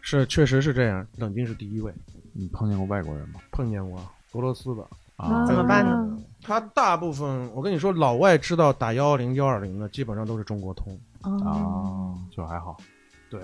[0.01, 1.93] 是，确实是这样，冷静是第一位。
[2.33, 3.39] 你碰见过外国人吗？
[3.51, 3.99] 碰见过
[4.33, 4.83] 俄罗斯的，
[5.17, 6.17] 啊，怎么办呢？
[6.43, 12.77] 他大部分我跟你说，老外知道打幺幺零幺二零的，基本上都是中国通，啊，就还好。
[13.29, 13.41] 对，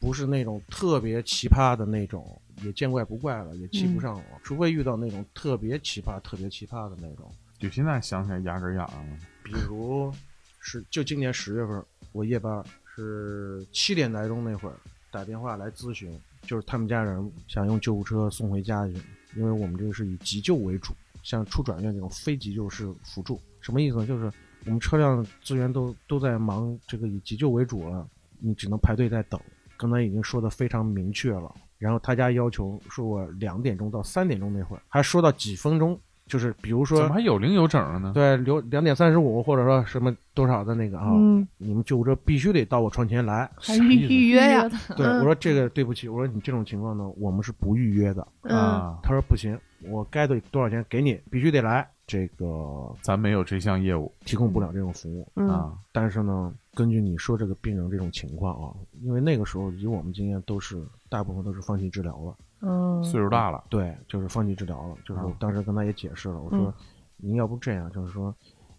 [0.00, 7.30] 不是那种特别奇葩的那种，也见怪不怪了，也气不上我，除非遇到那种特别奇葩、特别奇葩的那种。
[7.58, 9.16] 就现在想起来牙根痒痒了。
[9.44, 10.12] 比如
[10.60, 12.62] 是就今年十月份，我夜班
[12.94, 14.76] 是七点来钟那会儿
[15.10, 18.94] 打电话来咨询，就是他们家人想用救护车送回家去，
[19.36, 23.40] 因为我们这个是以急救为主，像出转院这种非急救是辅助。
[23.60, 24.06] 什么意思呢？
[24.06, 24.30] 就是
[24.66, 28.06] 我们车辆资源都都在忙这个以急救为主了，
[28.38, 29.40] 你只能排队在等。
[29.76, 35.98] 刚才已经说的非常明确了，然后他家要求说我两点钟到三点钟那会儿，还说到几分钟，
[36.28, 38.12] 就是比如说怎么还有零有整了呢？
[38.14, 43.50] 对，留两点三十五，或者说什么多少的那个啊，嗯，你们救护车必须得到我窗前来。
[43.56, 44.68] 还预预约呀？
[44.96, 48.24] 对，嗯我说这个对不起，我说你这种情况呢，我们是不预约的。
[48.42, 51.88] 嗯，啊，他说不行，我该得多少钱给你，必须得来。
[52.12, 54.12] 这个咱没有这项业务。
[54.26, 55.48] 提供不了这种服务，嗯。
[55.48, 55.78] 啊。
[55.92, 64.96] 但是呢，根据你说这个病人这种情况啊，因为那个时候以我们经验都是大部分都是放弃治疗了，嗯，岁数大了，对，就是放弃治疗了。
[65.06, 66.74] 就是当时跟他也解释了，我说
[67.16, 68.34] 您要不这样，就是说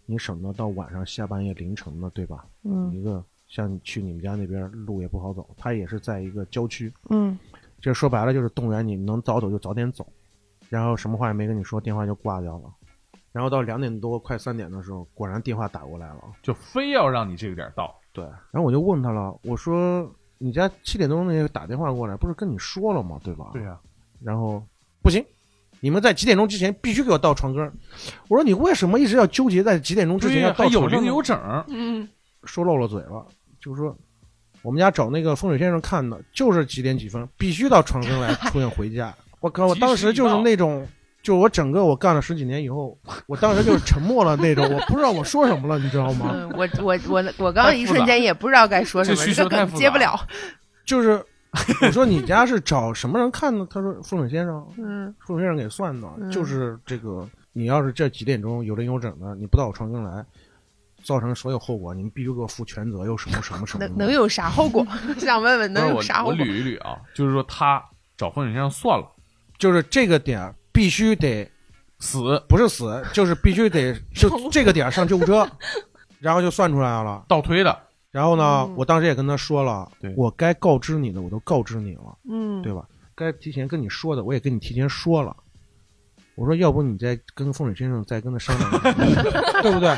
[0.06, 2.46] 你省得到晚上下半夜凌晨的，对吧？
[2.62, 2.94] 嗯。
[2.94, 7.36] 一个像你去你们家那边路也不好走，他也是在一个郊区，嗯。
[7.80, 10.06] 这说白了就是动员你能早走就早点走，
[10.68, 12.72] 然后什么话也没跟你说，电话就挂掉了。
[13.34, 16.20] 然后到两点多快三点的时候，果然电话打过来了。
[16.40, 17.92] 就非要让你这个点儿到。
[18.12, 23.20] 对，然后我就问他了，我说你家七点钟那个打电话过来，不是跟你说了吗？
[23.24, 23.50] 对吧？
[23.52, 23.76] 对呀，
[24.22, 24.64] 然后
[25.02, 25.24] 不行，
[25.80, 27.72] 你们在几点钟之前必须给我到床根儿。
[28.28, 31.64] 我说你为什么一直要纠结在几点钟之前要到床上呢零有整儿。
[31.66, 32.08] 嗯
[32.44, 33.26] 说漏了嘴了，
[33.58, 33.96] 就是说
[34.62, 39.12] 我们家找那个风水先生看的，就是几点几分必须到床根来出现回家。
[39.40, 40.86] 我靠，我当时就是那种，
[41.24, 46.30] 就我整个我干了十几年以后， 我当时就是沉默了那种，我不知道我说什么了，你知道吗？
[46.34, 50.14] 嗯，我我我我刚刚一瞬间也不知道该说什么，这需求这个太复杂接不了。
[50.84, 51.20] 就是
[51.80, 53.64] 我说你家是找什么人看的？
[53.72, 60.24] 他说风水先生，嗯风水先生给算的，嗯就是这个，你要是这几点钟有零有整的，你不到我床根来。
[61.02, 63.86] 造成所有后果，你们必须给我负全责，又什么什么什么。
[63.86, 64.86] 能能有啥后果？
[65.20, 66.32] 想问问能有啥后果？
[66.32, 67.82] 我捋一捋啊，就是说他
[68.16, 69.06] 找风水先生算了，
[69.58, 71.50] 就是这个点儿必须得
[71.98, 72.38] 死。
[72.46, 75.48] 不是死，就是必须得 就这个点儿上救护车，
[76.20, 77.24] 然后就算出来了。
[77.26, 77.78] 倒推的，
[78.10, 78.74] 然后呢，嗯。
[78.76, 82.84] 我当时也跟他说了，我该告知你的我都告知你了，嗯，对吧？
[83.14, 85.34] 该提前跟你说的我也跟你提前说了。
[86.34, 88.70] 我说，要不你再跟风水先生再跟他商量，
[89.62, 89.96] 对不对？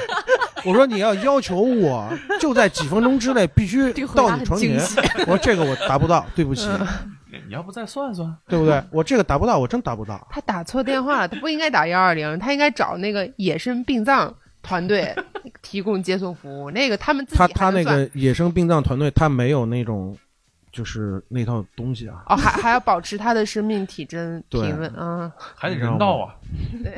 [0.66, 4.78] 我说你要要求我就在几分钟之内必须到你床前，
[5.20, 7.15] 我说这个我达不到，对不起，嗯
[7.46, 8.36] 你要不再算算？
[8.48, 8.82] 对不对？
[8.90, 10.26] 我这个达不到，我真达不到。
[10.30, 15.14] 他打错电话了，他不应该打幺二零，他应该找那个野生殡葬团队
[15.62, 16.70] 提供接送服务。
[16.70, 20.16] 那个他们自己他他那个野生殡葬团队，他没有那种
[20.72, 22.24] 就是那套东西啊。
[22.28, 25.32] 哦，还还要保持他的生命体征 对平稳啊。
[25.54, 26.34] 还得人道啊！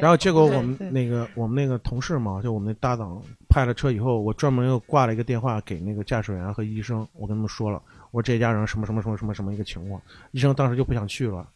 [0.01, 10.01] 然后结果我们那个我们那个同事嘛，就我们那搭档派了车以后，我专门又挂了一个电话给那个驾驶员和医生，我跟他们说了，我这家人什么什么什么什么什么一个情况，
[10.33, 11.47] 医生当时就不想去了。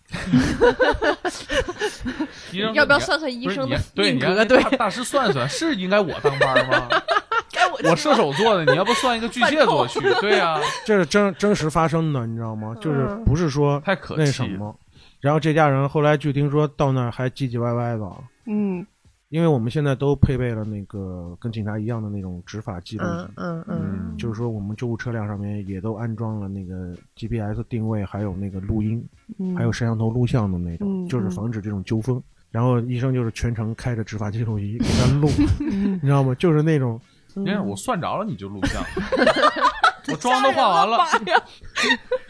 [2.52, 4.44] 医生 要不要算算医生的对，你让格？
[4.44, 6.88] 对大，师算算，是应该我当班吗？
[7.52, 10.00] 该 我我射手座的，你要不算一个巨蟹座去？
[10.20, 12.74] 对呀，这是真真实发生的，你知道吗？
[12.80, 14.26] 就是嗯不是说太可那。
[14.26, 14.74] 什么。
[15.20, 18.04] 然后这家人后来据听说到那儿还唧唧歪歪的，
[18.46, 18.84] 嗯
[19.32, 29.02] 因为我们现在都配备了那个跟警察一样的那种执法记录仪嗯，嗯嗯，就是说我们救护车辆上面也都安装了那个 GPS 定位，还有那个录音，
[29.38, 32.22] 嗯还有摄像头录像的那种，嗯就是防止这种纠纷。
[32.50, 36.34] 然后医生就是全程开着执法记录仪给他录， 嗯你知道吗？
[36.34, 37.00] 就是那种
[37.32, 38.84] 你看我算着了，你就录像，
[40.12, 40.98] 我妆都化完了，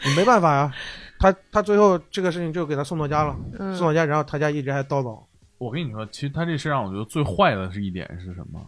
[0.07, 0.71] 你 没办法呀。
[1.19, 5.21] 他他最后这个事情就给他送到家了，嗯送到家，然后他家一直还叨叨，
[5.57, 8.59] 我跟你说，其实他这事让我觉得最坏的是一点是什么？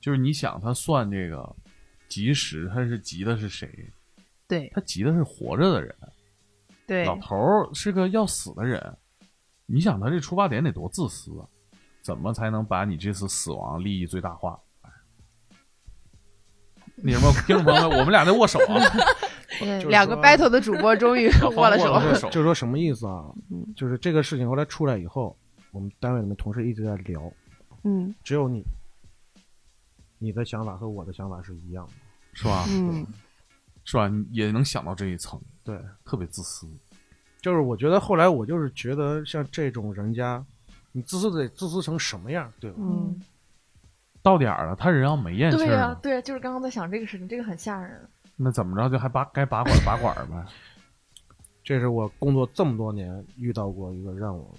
[0.00, 1.54] 就是你想他算这个
[2.08, 3.68] 及时，他是急的是谁？
[4.48, 5.94] 对他急的是活着的人，
[6.86, 8.96] 对老头儿是个要死的人。
[9.66, 11.46] 你想他这出发点得多自私啊？
[12.02, 14.58] 怎么才能把你这次死亡利益最大化？
[14.82, 14.90] 哎
[17.02, 18.82] 那什么，听众朋友们，我们俩在握手啊，
[19.88, 21.98] 两个 battle 的主播终于 握了手握。
[22.00, 23.24] 了手就是说什么意思啊？
[23.50, 25.38] 嗯就是这个事情后来出来以后，
[25.72, 27.32] 我们单位里面同事一直在聊，
[27.84, 28.62] 嗯只有你，
[30.18, 31.92] 你的想法和我的想法是一样的，
[32.32, 32.64] 是吧？
[32.68, 33.06] 嗯
[33.84, 34.08] 是吧？
[34.08, 35.80] 你也能想到这一层，对。
[36.04, 36.66] 特别自私。
[37.40, 40.44] 就是我觉得后来我就是觉得像这种人家，
[40.92, 42.76] 你自私得自私成什么样，对吧？
[42.80, 43.20] 嗯，
[44.22, 48.06] 到点儿了，他人要没咽气对呀、儿呢，对呀、就是刚刚在想这个事情，这个很吓人。
[48.36, 50.46] 那怎么着就还拔该拔管拔管呗？
[51.62, 54.54] 这是我工作这么多年遇到过一个让我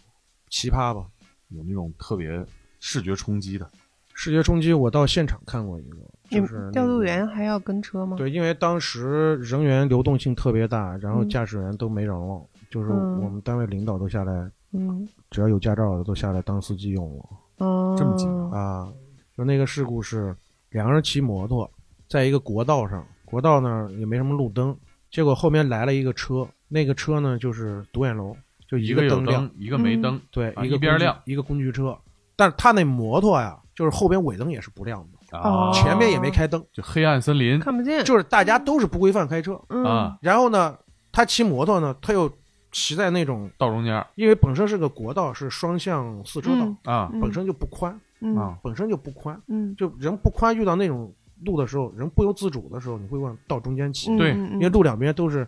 [0.51, 1.03] 奇葩吧，
[1.47, 2.45] 有那种特别
[2.79, 3.67] 视觉冲击的，
[4.13, 4.73] 视觉冲击。
[4.73, 5.97] 我到现场看过一个，
[6.29, 8.17] 就是那个调度员还要跟车吗？
[8.17, 17.23] 对，因为当时人员流动性特别大，然后嗯驾驶员都没人了，就是嗯我们单位领导都下来，嗯只要有驾照的都下来当司机用了
[17.57, 18.91] 哦，这么紧啊。
[19.37, 20.35] 就那个事故是
[20.71, 21.69] 两个人骑摩托，
[22.09, 24.77] 在一个国道上，国道那儿也没什么路灯，
[25.09, 28.35] 结果后面来了一个车，那个车呢就是独眼龙，
[28.71, 31.97] 就一个灯亮灯，，一个没灯，对，啊一个一边亮，一个工具车，
[32.37, 39.59] 但是他那摩托呀，就是后边尾灯也是不亮的，啊，前面也没开灯，就黑暗森林看不见，就是大家都是不规范开车。
[39.67, 40.77] 嗯啊，然后呢，
[41.11, 42.31] 他骑摩托呢，他又
[42.71, 55.45] 骑在那种，道中间因为本身是个国道，是双向四车道，嗯啊嗯本身就不宽嗯啊，本身就不宽，嗯，就人不宽，遇到那种路的时候，人不由自主的时候，你会往道中间骑，嗯对嗯因为路两边都是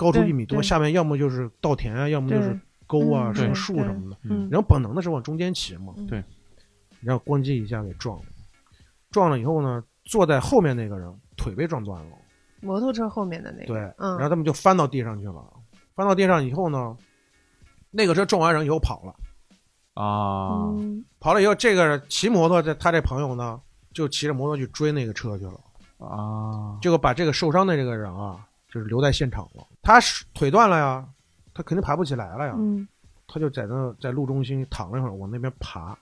[0.00, 4.16] 高出一米多，下面要么就是稻田啊，要么就是沟啊，嗯什么树什么的，
[4.50, 6.06] 然后本能的是往中间骑嘛，嗯。
[6.06, 6.24] 对，
[7.02, 8.24] 然后咣叽一下给撞了，
[9.10, 12.12] 撞了以后呢，坐在后面那个人腿被撞断了。
[12.62, 14.16] 摩托车后面的那个，对，嗯。
[14.16, 15.44] 然后他们就翻到地上去了。
[15.94, 16.96] 翻到地上以后呢，
[17.90, 19.14] 那个车撞完人以后跑了，
[20.02, 21.04] 啊，嗯。
[21.18, 23.60] 跑了以后，这个骑摩托的他这朋友呢，
[23.92, 25.60] 就骑着摩托去追那个车去了，
[25.98, 29.66] 啊，结果把这个受伤的这个人啊，就是留在现场了。
[29.82, 31.04] 他是腿断了呀，
[31.54, 32.86] 他肯定爬不起来了呀，嗯，
[33.26, 35.92] 他就在那在路中心躺了一会儿，往那边爬。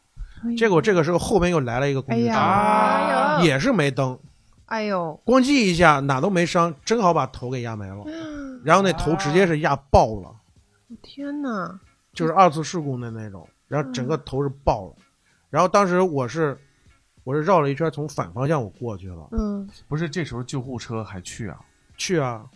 [0.45, 4.17] 哎结果这个时候后边又来了一个工具车，也是没灯，
[4.67, 8.05] 哎呦，咣叽一下哪都没伤，正好把头给压没了，
[8.63, 10.33] 然后那头直接是压爆了。
[11.03, 11.81] 天哪，
[12.13, 14.95] 就是二次事故的那种，然后整个头是爆了，
[15.51, 16.57] 然后当时我是
[17.25, 19.69] 我是绕了一圈从反方向我过去了，嗯。
[19.89, 21.59] 不是这时候救护车还去啊？
[21.97, 22.47] 去啊，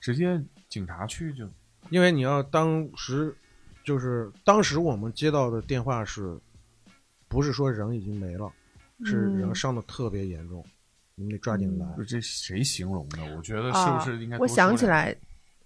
[0.00, 1.48] 直接警察去就
[1.90, 3.34] 因为你要当时
[3.84, 6.36] 就是当时我们接到的电话是，
[7.28, 8.50] 不是说人已经没了，
[9.04, 10.64] 是人嗯伤的特别严重，
[11.14, 11.86] 你们得抓紧来。
[12.06, 13.18] 这谁形容的？
[13.36, 14.36] 我觉得是啊不是应该？
[14.38, 15.16] 我想起，来，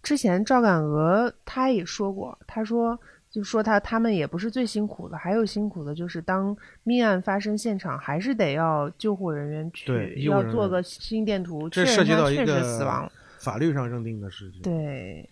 [0.03, 2.99] 之前赵敢娥她也说过，她说
[3.31, 13.13] 就说他他们也不是最辛苦的，还有辛苦的就是当命案发生现场，还是得要救护人员去要做个心电图，这确认他确涉及到一个实死亡了。
[13.41, 14.63] 法律上认定的事情。
[14.63, 15.29] 对，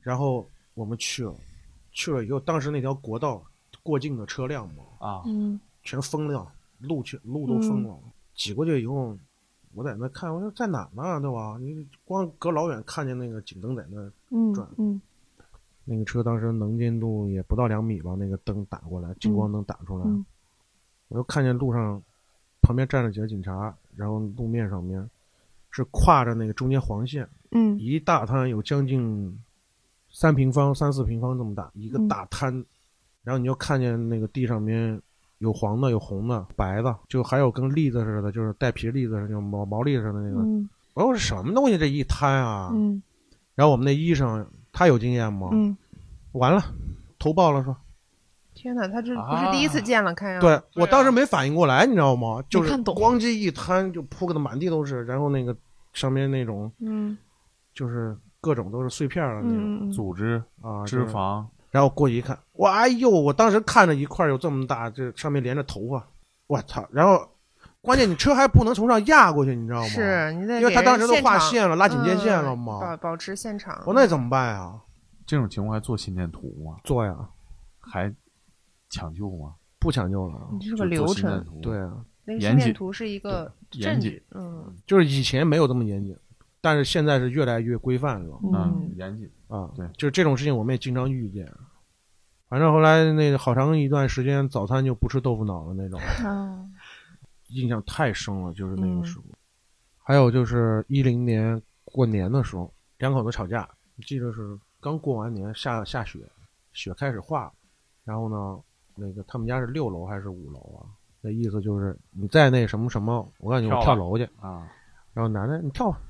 [0.00, 1.34] 然后我们去了，
[1.92, 3.42] 去了以后，当时那条国道
[3.82, 7.96] 过境的车辆嘛，啊，嗯全封了，路全路都封了。
[8.34, 9.16] 挤过去以后，
[9.74, 11.58] 我在那看，我说在哪呢，对吧？
[11.60, 14.66] 你光隔老远看见那个警灯在那，嗯转。
[14.78, 15.00] 嗯
[15.84, 20.24] 那个车当时能见度也不到两米吧，那个灯打过来，近光灯打出来，嗯。
[21.08, 22.00] 我就看见路上
[22.62, 25.10] 旁边站着几个警察，然后路面上面
[25.70, 29.38] 是跨着那个中间黄线，嗯一大滩有将近
[30.10, 32.52] 三平方、三四平方这么大一个嗯大滩，
[33.22, 35.00] 然后你就看见那个地上面
[35.38, 40.40] 有黄的、有红的、白的，就还有跟栗子似的，就是带皮栗子似的，毛毛栗似的那个。
[40.40, 42.70] 嗯我说什么东西这一摊啊？
[42.74, 43.00] 嗯
[43.54, 45.48] 然后我们那医生他有经验吗？
[45.52, 45.76] 嗯，
[46.32, 46.62] 完了，
[47.18, 47.74] 头爆了说。
[48.54, 52.42] 天哪，他这不啊是第一次见了，看样子对我当时没反应过来，你知道吗？
[52.50, 55.56] 就是咣叽一摊就铺个的满地都是，然后那个
[55.92, 57.16] 上面那种嗯
[57.80, 63.08] 就是各种都是碎片儿的那种、嗯组织、啊，脂就是肪，然后过去一看，哇，哎呦！
[63.08, 66.06] 我当时看着一块儿有这么大，这上面连着头发，
[66.46, 66.86] 我操！
[66.92, 67.26] 然后
[67.80, 69.86] 关键你车还不能从上压过去，你知道吗？
[69.86, 72.80] 是你得因为他当时都画人现场线了，拉警戒线了嗯嘛。
[72.80, 73.82] 保保持现场。
[73.86, 74.78] 我那怎么办呀？
[75.24, 76.76] 这种情况还做心电图吗？
[76.84, 77.16] 做呀，
[77.78, 78.14] 还
[78.90, 79.54] 抢救吗？
[79.78, 80.38] 不抢救了。
[80.52, 86.14] 你这是个流程，对啊，那个严谨心电图是一个严谨证据，嗯就是以前没有这么严谨，
[86.60, 89.30] 但是现在是越来越规范了嗯嗯，严谨。
[89.48, 89.70] 啊。
[89.76, 91.50] 对就是这种事情我们也经常遇见。
[92.48, 96.64] 反正后来那个好长一段时间，早餐就不吃豆腐脑了那种，啊
[97.48, 99.24] 印象太深了，就是那嗯个时候。
[100.02, 103.68] 还有就是一零年过年的时候，两口子吵架，
[104.06, 106.18] 记得是刚过完年，下下雪，
[106.72, 107.52] 雪开始化，
[108.04, 108.60] 然后呢，
[108.96, 110.90] 那个他们家是六楼还是五楼啊？
[111.20, 114.24] 那意思就是你再那什么什么，我告诉你，我跳楼去。
[114.40, 114.66] 啊，
[115.12, 116.00] 然后男的你跳吧，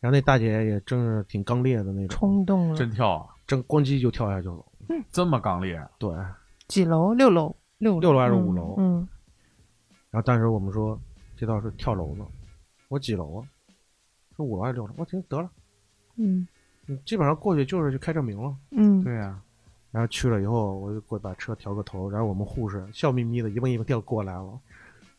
[0.00, 2.76] 然后那大姐也真是挺刚烈的那种，冲动了。
[2.76, 4.64] 真跳啊，真咣叽就跳下去了。
[5.10, 6.10] 这么刚烈，对，
[6.66, 7.12] 几楼？
[7.14, 8.76] 六楼，六六楼还是五楼？
[8.78, 9.06] 嗯
[10.10, 10.98] 然后当时我们说
[11.36, 12.24] 这倒是跳楼呢，
[12.88, 13.44] 我几楼啊？
[14.36, 14.94] 说五楼还是六楼？
[14.96, 15.50] 我听得了，
[16.16, 16.48] 嗯
[16.86, 18.54] 你基本上过去就是去开证明了。
[18.70, 19.38] 嗯对呀，
[19.90, 24.58] 然后去了以后，我就过去把车调个头，然后我们护士笑眯眯的一蹦一蹦调过来了，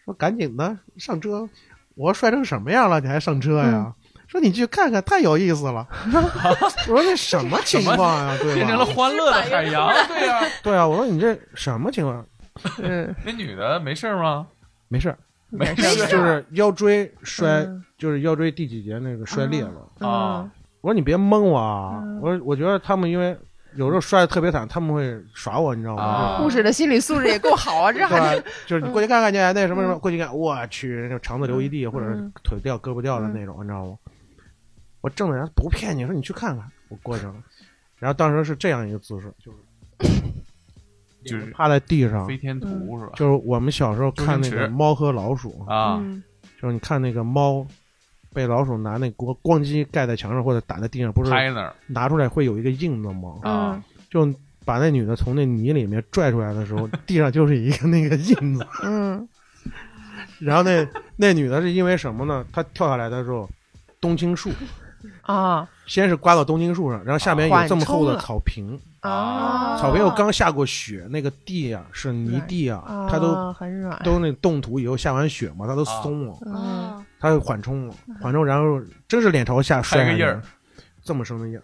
[0.03, 1.47] 说赶紧的上车。
[1.93, 3.93] 我说摔成什么样了，你还上车呀？
[4.29, 5.85] 说你去看看，太有意思了。
[6.87, 8.37] 我说那什么情况呀？
[8.39, 8.85] 对变成了？
[8.85, 9.91] 欢乐的海洋。
[10.07, 12.23] 对呀，对啊，我说你这什么情况？
[12.81, 14.45] 嗯，那女的没事吗？
[14.87, 15.15] 没事，
[15.49, 20.07] 没没事事就是腰椎摔，嗯就是腰椎第几节那个摔裂了。
[20.07, 20.49] 啊，
[20.81, 21.99] 我说你别蒙我啊！
[22.03, 23.35] 嗯我说我觉得他们因为
[23.75, 26.03] 有时候摔的特别惨，他们会耍我，你知道吗？
[26.03, 28.43] 啊护士的心理素质也够好啊，这对还吧？
[28.67, 32.07] 就是你过去看看去，那什么什么，过去看，我去，那肠子流一地，或者
[32.43, 33.95] 腿掉、胳膊掉的那种，你知道吗？
[35.01, 37.35] 我正在那不骗你，说你去看看，我过去了，
[37.97, 39.57] 然后当时是这样一个姿势，就是
[41.25, 43.13] 就是趴在地上飞，天图是吧？
[43.15, 46.23] 就是我们小时候看那个猫和老鼠，啊，嗯
[46.61, 47.65] 就是你看那个猫
[48.33, 53.35] 被老鼠拿那锅咣叽盖在墙上或者打在地上，不是拍那儿拿出来会有一个印子吗？
[53.43, 54.27] 啊，就
[54.65, 58.67] 把那女的从那泥里面拽出来的时候，地上就是一个 那个印子。
[58.83, 59.27] 嗯
[60.39, 60.87] 然后那
[61.17, 62.45] 那女的是因为什么呢？
[62.53, 63.49] 她跳下来的时候，
[63.99, 64.49] 冬青树
[65.21, 65.67] 啊。
[65.85, 80.39] 先是刮到东京树上，然后下面有这么厚的草坪，啊，草坪又刚下过雪，那个地呀、是泥地啊，啊，它都很软，都那冻土以后下完雪嘛，它都松了，它就缓冲了，缓冲，然后真是脸朝下摔个印儿，
[81.03, 81.63] 这么深的印儿。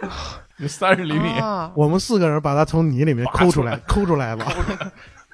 [0.56, 1.70] 有三十厘米，啊。
[1.74, 4.46] 我们四个人把它从泥里面抠出来，抠出来了。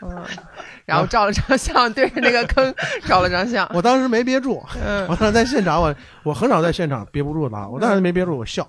[0.03, 0.24] 嗯，
[0.84, 2.74] 然后照了张相，对着那个坑
[3.07, 8.66] 照了张相，我当时没憋住，嗯我当时在现场，我我很少在现场憋不住的，我当时没憋住，我笑。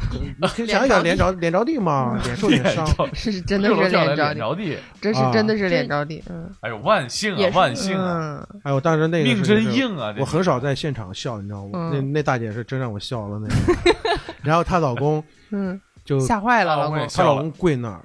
[0.66, 2.86] 想一想，脸着脸着地嘛，脸受点伤。
[3.12, 10.14] 是真的是脸脸着地，这是啊真的是脸着地，嗯哎呦，万幸啊，万幸啊，嗯哎，我当时那个命真硬啊！
[10.18, 11.70] 我很少在现场笑，你知道吗？
[11.74, 13.54] 嗯那那大姐是真让我笑了那个。
[14.42, 18.00] 然后她老公嗯，就吓坏了，老公，她老公跪那儿，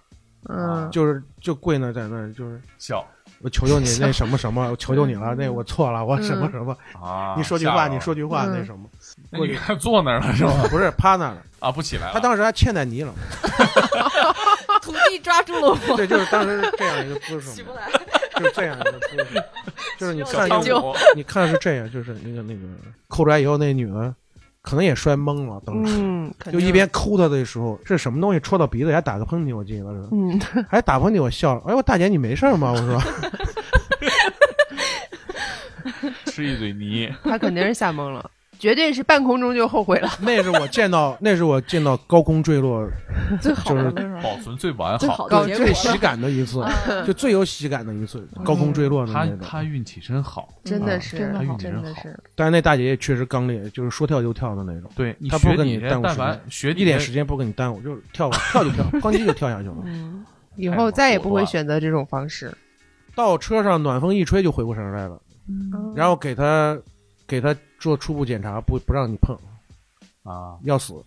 [0.49, 3.05] 嗯就是就跪那在那儿，就是笑
[3.41, 7.35] 我求求你 那什么什么，我求求你了，那我错了，我什么什么，啊！
[7.37, 8.85] 你说句话，你说句话，嗯那什么，
[9.31, 10.51] 那女的坐那儿了是吧？
[10.69, 12.13] 不是趴那儿了，啊，不起来了。
[12.13, 13.13] 她当时还欠在泥了，
[14.81, 17.89] 土地抓住了我， 对，就是当时是这样一个姿势嘛，起不来。
[18.37, 19.43] 就是这样一个姿势，
[19.97, 20.49] 就是你看
[21.15, 22.61] 你看是这样，就是那个那个
[23.07, 24.13] 扣出来以后，那女的
[24.66, 25.95] 可能也摔懵了，当时。
[25.99, 31.61] 嗯，就一边抠他的时候，是什么东西戳到鼻子，还打个喷嚏，我记得是，嗯， 还打喷嚏，我笑了。
[31.68, 32.72] 哎呦，大姐你没事吗？
[32.72, 32.99] 我说，
[36.26, 38.30] 吃一嘴泥，他肯定是吓懵了。
[38.66, 40.09] 绝对是半空中就后悔了。
[40.22, 42.84] 那是我见到，那是我见到高空坠落
[43.39, 43.91] 最好就是？
[44.24, 45.30] 保存最完最好。
[45.30, 46.66] 的结果高最喜感的一次，
[47.05, 49.38] 就最有喜感的一次，高空坠落的他那种。
[49.39, 59.76] 他运气真好，真的是，真的好真的是，但是那大姐也确实刚烈，就是说跳就跳的那种，对你他不跟你耽误时但凡间学一点时间不跟你耽误，就是跳吧，跳就跳， 咣叽就跳下去了。
[59.86, 62.51] 嗯，以后再也不会选择这种方式。
[63.13, 66.76] 到车上暖风一吹就回过神来了，嗯然后给他
[67.28, 69.38] 给他做初步检查，不不让你碰，
[70.23, 71.03] 啊，要死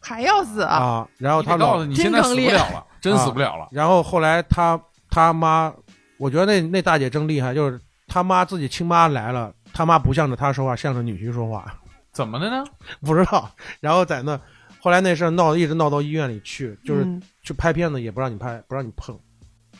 [0.00, 0.76] 还要死啊！
[0.76, 1.08] 啊！
[1.18, 3.66] 然后你得告他老诉你现在死不了了，真死不了了。
[3.72, 4.80] 然后后来他
[5.10, 5.72] 他妈，
[6.16, 11.74] 我觉得那那大姐真厉害，就是他妈自己亲妈来了，他妈不向着他说话，向着女婿说话，
[12.12, 12.64] 怎么的呢？
[13.02, 13.50] 不知道。
[13.80, 14.40] 然后在那，
[14.80, 19.18] 后来那事儿闹一直闹到医院里去，就是嗯去拍片子也不让你拍，不让你碰。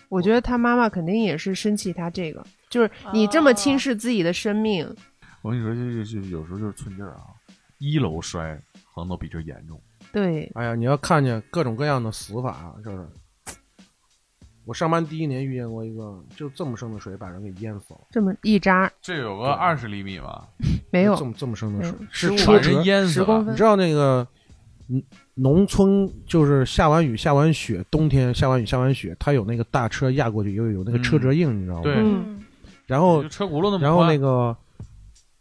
[0.09, 4.93] 我觉得他妈妈肯定也是生气他这个，就是你这么轻视自己的生命，
[5.47, 7.23] 我跟你说，就就就有时候就是寸劲儿啊，
[7.79, 8.61] 一楼摔
[8.93, 9.81] 可能都比这严重。
[10.13, 13.07] 对，哎呀，你要看见各种各样的死法，就是。
[14.65, 20.45] 我上班第一年遇见过一个，就这么深的水把人给淹死了，这么一扎这有个二十厘米吧，
[20.91, 23.25] 没有这么这么深的水嗯，是把人淹死了。
[23.25, 24.27] 十公分你知，道那个，
[24.89, 25.01] 嗯，
[25.35, 31.83] 农村就是下完雨、下完雪，冬天下完雨、下完雪，它有那个大车压过去，有有那个车辙印，你知道吗？
[31.85, 32.43] 对嗯，
[32.87, 34.57] 然后就车轱辘那么宽然后那个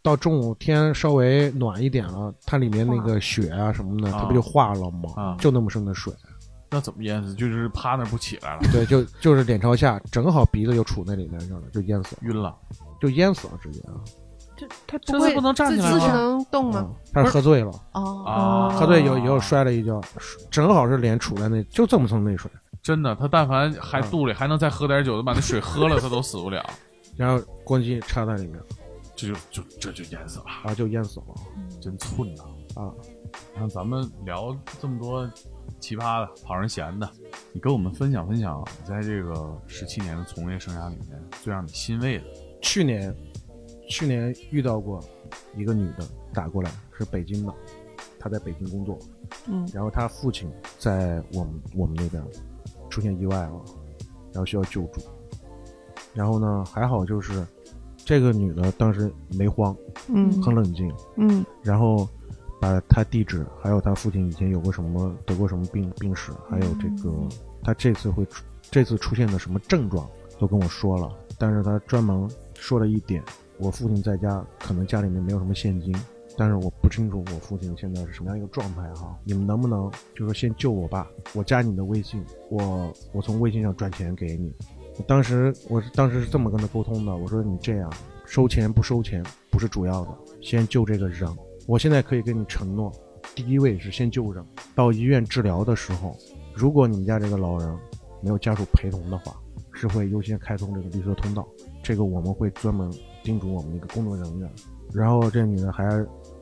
[0.06, 5.10] 到中午天稍微暖一点了，它里面那个雪啊什么的，啊它不就化了吗？
[5.16, 6.12] 啊就那么深的水，
[6.70, 7.34] 那怎么淹死？
[7.34, 12.54] 就是趴那儿不起来了，对，就就是脸朝下，正好鼻子就杵那里面去了，就淹死了，晕了。
[13.00, 13.98] 就淹死了，直接啊！
[14.56, 15.98] 这他不会这次不能站起来吗？
[15.98, 16.78] 自能动吗？
[16.78, 20.00] 啊他是喝醉了，哦，啊，喝醉以后以后摔了一跤，
[20.52, 22.48] 正好是脸杵在那，就这么深那水，
[22.80, 26.64] 真的，他但凡还肚里还能再喝点酒，把那水喝了，他都死不了。
[27.18, 28.58] 然后咣叽插在里面，
[29.16, 31.26] 这就就这就淹死了，啊，就淹死了
[31.80, 32.44] 真寸呐！
[32.74, 32.92] 啊！
[33.58, 35.26] 那咱们聊这么多
[35.80, 37.10] 奇葩的、讨人嫌的，
[37.52, 42.24] 你跟我们分享分享，你在这个十七年的从业生涯里面最让你欣慰的。
[42.60, 43.14] 去年，
[43.88, 45.02] 去年遇到过
[45.56, 47.54] 一个女的打过来，是北京的，
[48.18, 48.98] 她在北京工作，
[49.46, 52.22] 嗯然后她父亲在我们我们那边
[52.90, 53.64] 出现意外了，
[54.32, 55.00] 然后需要救助，
[56.12, 57.46] 然后呢还好就是
[58.06, 59.76] 这个女的当时没慌，
[60.08, 62.08] 嗯很冷静，嗯然后
[62.60, 67.12] 把她地址还有她父亲以前有过什么得过什么病病史，还有这个
[67.64, 73.20] 她这次会出这次出现的什么症状都跟我说了，但是她专门说了一点，
[73.58, 75.92] 我父亲在家可能家里面没有什么现金。
[76.38, 81.08] 但是我不清楚我父亲现在是什么样一个状态哈，你们能不能就是说先救我爸？
[81.32, 84.52] 我加你的微信，我我从微信上转钱给你。
[84.98, 87.92] 我当时我是当时是这么跟他沟通的，我说你这样
[88.24, 91.28] 收钱不收钱不是主要的，先救这个人。
[91.66, 92.92] 我现在可以跟你承诺，
[93.34, 94.44] 第一位是先救人。
[94.74, 96.16] 到医院治疗的时候，
[96.54, 97.78] 如果你们家这个老人
[98.22, 99.36] 没有家属陪同的话，
[99.72, 101.46] 是会优先开通这个绿色通道。
[101.82, 102.90] 这个我们会专门
[103.22, 104.50] 叮嘱我们那个工作人员。
[104.94, 105.84] 然后这女的还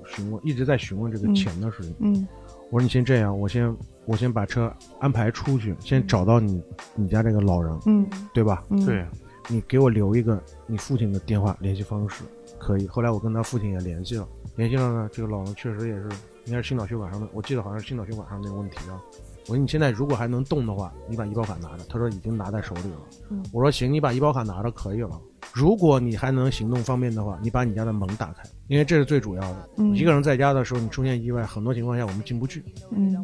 [0.07, 1.95] 询问，一直在询问这个嗯钱的事情。
[2.01, 2.29] 嗯
[2.71, 3.75] 我说你先这样，我先
[4.07, 6.63] 我先把车安排出去，先找到你
[6.95, 8.65] 你家这个老人，嗯对吧？
[8.69, 9.07] 嗯，对，
[9.49, 12.25] 你给我留一个你父亲的电话联系方式，
[12.59, 12.87] 可以。
[12.87, 16.09] 后来我跟他父亲也联系了，联系了呢，这个老人确实也是
[16.47, 19.01] 应该是心脑血管上的，我记得好像是心脑血管上那个问题啊。
[19.47, 21.85] 我说你现在如果还能动的话，你把医保卡拿着。
[21.89, 22.99] 他说已经拿在手里了。
[23.31, 25.21] 嗯我说行，你把医保卡拿着可以了。
[25.55, 29.69] 如果你还能行动方便的话，你把你家的门打开，因为这是最主要的。
[29.77, 32.65] 嗯一个人在家的时候，你出现意外，很多情况下我们进不去。
[32.91, 33.17] 嗯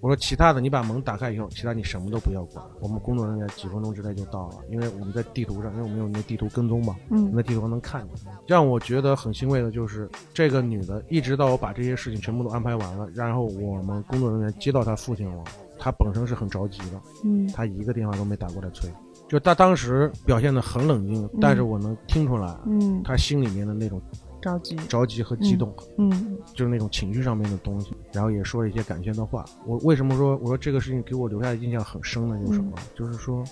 [0.00, 8.16] 我说其他的你把门打开以后，其他你什么都不要管，我们工作人员几分钟之内就到了，因为我们在地图上，因为我们有那地图跟踪嘛，嗯那地图上能看见。
[8.48, 15.44] 让我觉得很欣慰的就是，这个女的一直到我把这些事情全部都安排完了，然后我们工作人员接到她父亲了，
[15.78, 18.90] 她本身是很着急的，嗯她一个电话都没打过来催，
[19.32, 23.98] 就他当时表现得很冷静，但是我能听出来嗯，他心里面的那种
[24.42, 25.74] 着急，着急和激动。
[25.96, 29.42] 嗯就是那种情绪上面的东西，然后也说了一些感谢的话。
[29.64, 32.38] 我为什么说我说这个事情给我留下的印象很深呢？
[32.44, 32.72] 就是什么？
[32.94, 33.42] 就是说，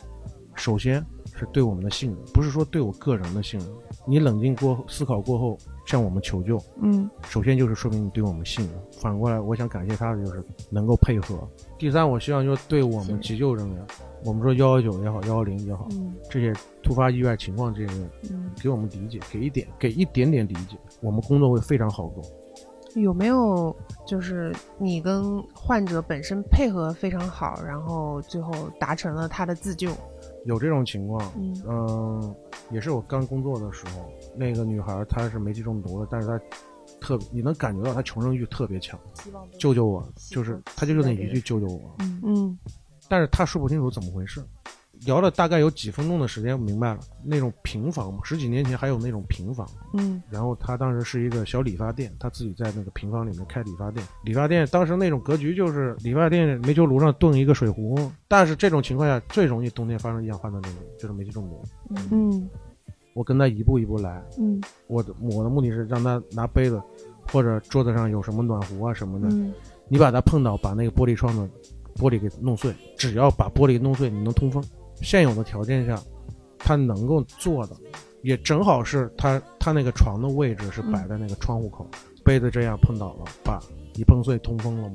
[0.54, 1.02] 首先
[1.34, 3.68] 是对我们的信任，不是说对我个人的信任。
[4.06, 5.56] 你冷静过后思考过后
[5.86, 8.74] 向我们求救，嗯首先就是说明你对我们信任。
[9.00, 11.38] 反过来，我想感谢他的就是能够配合。
[11.78, 13.86] 第三，我希望就是对我们急救人员，
[14.24, 16.52] 我们说幺幺九也好，幺幺零也好，嗯这些
[16.82, 17.94] 突发意外情况这些
[18.30, 22.22] 嗯，给我们理解，给一点，给一点点理解，我们工作会非常好做。
[22.96, 23.74] 有没有
[24.04, 29.92] 就是你跟患者本身配合非常好，然后最后达成了他的自救？
[30.44, 31.62] 有这种情况，嗯。
[31.66, 32.34] 嗯，
[32.70, 36.40] 也是我刚工作的时候，那个女孩她是煤气中毒了，但是她
[37.00, 38.98] 特别，你能感觉到她求生欲特别强，
[39.58, 41.80] 救救我，就是她就就那一句救救我，
[42.22, 42.58] 嗯。
[43.08, 44.42] 但是她说不清楚怎么回事。
[45.06, 54.06] 摇了大概有几分钟的时间，我明白了，那种平房嘛，十几年前还有那种平房，嗯然后他当时是一个小理发店，他自己在那个平房里面开理发店。
[54.24, 61.62] 理发店当时那种格局就是理发店煤球炉上炖一个水壶，但是这种情况下最容易冬天发生一氧化碳中毒，就是煤气中毒。
[62.10, 62.48] 嗯
[63.14, 66.80] 我跟他一步一步来，嗯我的我的目的是让他拿杯子
[67.32, 69.52] 或者桌子上有什么暖壶啊什么的，嗯
[69.88, 71.48] 你把它碰到，把那个玻璃窗的
[71.96, 74.62] 玻璃给弄碎，只要把玻璃弄碎，你能通风。
[75.02, 75.98] 现有的条件下，
[76.58, 77.76] 他能够做的，
[78.22, 81.86] 也正好是他他那个床的位置是摆在那个窗户口，
[82.24, 83.60] 杯子这样碰倒了，把
[83.94, 84.94] 一碰碎通风了嘛。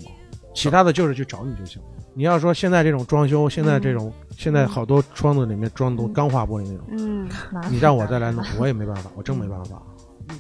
[0.53, 1.82] 其他的就是去找你就行。
[2.14, 7.28] 你要说现在这种装修，现在这种、现在好多窗子里面装的都钢化玻璃那种，嗯
[7.70, 9.82] 你让我再来弄，我也没办法，我真没办法。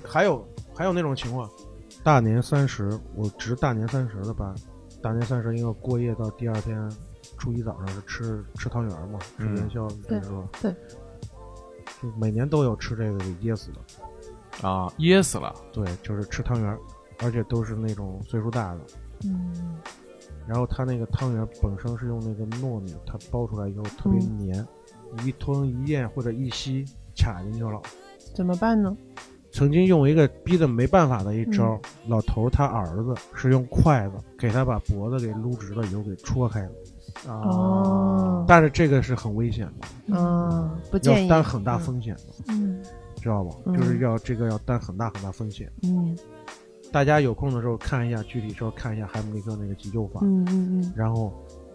[0.07, 1.49] 还有还有那种情况，
[2.01, 4.55] 大年三十，我值大年三十的班，
[5.01, 6.79] 大年三十因为过夜到第二天
[7.37, 10.75] 初一早上是吃吃汤圆嘛，吃嗯元宵，对是说对，
[12.01, 15.53] 就每年都有吃这个给噎死的，啊，噎死了。
[15.71, 16.77] 对，就是吃汤圆，
[17.23, 18.79] 而且都是那种岁数大的。
[19.25, 19.77] 嗯
[20.47, 24.67] 然后它那个汤圆本身是用那个糯米，它包出来以后特别嗯黏，
[25.23, 27.81] 一吞一咽或者一吸卡进去了。
[28.35, 28.95] 怎么办呢？
[29.51, 36.71] 曾经用一个逼得没办法的一招，老头他儿子是用筷子给他把脖子给撸直了以后给戳开了，
[37.27, 38.45] 哦。
[38.47, 41.27] 但是这个是很危险的，嗯，不建议。
[41.27, 42.83] 要担很大风险的，嗯。
[43.21, 43.55] 知道吧？
[43.65, 43.75] 嗯。
[43.75, 45.71] 就是要这个要担很大很大风险。
[45.83, 46.17] 嗯。
[46.91, 50.19] 大家有空的时候看一下，具体时候看一下海姆立克那个急救法。
[50.23, 51.33] 嗯嗯然后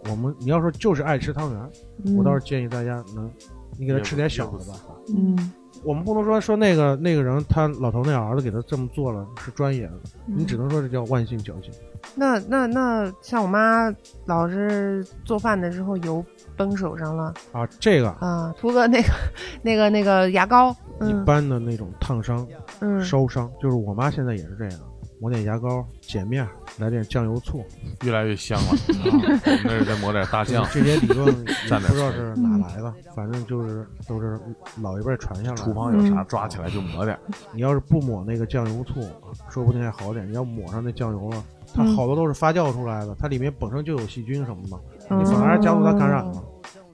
[0.08, 1.70] 我们你要说就是爱吃汤圆，
[2.04, 3.30] 嗯，我倒是建议大家能，
[3.76, 4.74] 你给他吃点小的吧。
[5.14, 5.52] 嗯
[5.82, 9.92] 我们不能说说那个那个人他老头那儿子给他这么做了是专业的，
[10.26, 10.34] 嗯。
[10.36, 11.72] 你只能说这叫万幸侥幸。
[12.14, 13.92] 那那那像我妈
[14.24, 16.24] 老是做饭的时候油
[16.56, 19.08] 崩手上了啊，这个啊，涂个那个
[19.62, 20.70] 那个那个牙膏，
[21.02, 22.46] 一嗯般的那种烫伤、
[22.80, 23.02] 嗯。
[23.04, 24.80] 烧伤，就是我妈现在也是这样，
[25.20, 26.46] 抹点牙膏、碱面，
[26.78, 27.62] 来点酱油醋，
[28.04, 28.68] 越来越香了。
[28.72, 34.40] 啊我们那是再抹点大酱，这些理论 也不知道是哪来的，反正就是都是
[34.80, 35.74] 老一辈传下来厨。
[35.74, 37.18] 房有啥抓起来就抹点。
[37.52, 39.06] 你要是不抹那个酱油醋，
[39.50, 40.26] 说不定还好点。
[40.26, 41.44] 你要抹上那酱油了，
[41.74, 46.42] 它嗯好多都是发酵出来的，它里面本身就有细菌什么的，嗯你反而加速它感染了。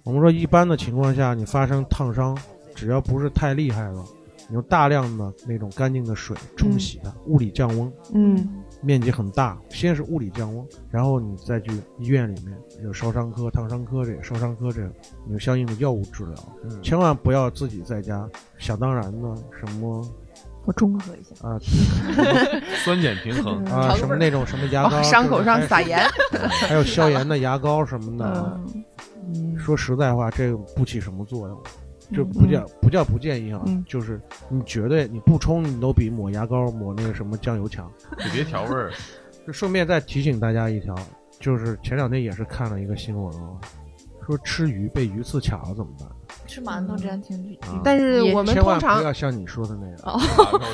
[0.03, 2.37] 我们说一般的情况下，你发生烫伤，
[2.74, 4.05] 只要不是太厉害的，
[4.49, 8.49] 你用大量的那种干净的水冲洗它，物理降温，嗯
[8.82, 14.92] 面积很大，先是物理降温，然后你再去医院里面有烧伤科、烫伤科这个烧伤科这个，
[15.26, 16.34] 你有相应的药物治疗，
[16.82, 18.28] 千万不要自己在家
[18.59, 20.07] 想当然的什么
[20.64, 21.34] 我中和一下。
[21.49, 21.59] 啊
[22.84, 25.99] 酸碱平衡，啊什么那种什么牙膏，哦伤口上撒盐，
[26.30, 28.61] 还还有消炎的牙膏什么的。
[29.59, 31.62] 说实在话，这个不起什么作用，
[32.12, 37.90] 就不叫不叫不建议啊，嗯就是你绝对你不冲，你都比抹牙膏抹那个什么酱油强。
[38.18, 38.92] 你别调味儿。
[39.46, 40.94] 就顺便再提醒大家一条，
[41.38, 43.50] 就是前两天也是看了一个新闻啊，
[44.26, 46.09] 说吃鱼被鱼刺卡了怎么办？
[46.47, 50.20] 吃馒头这样挺啊但是我们通常不要像你说的那样，哦，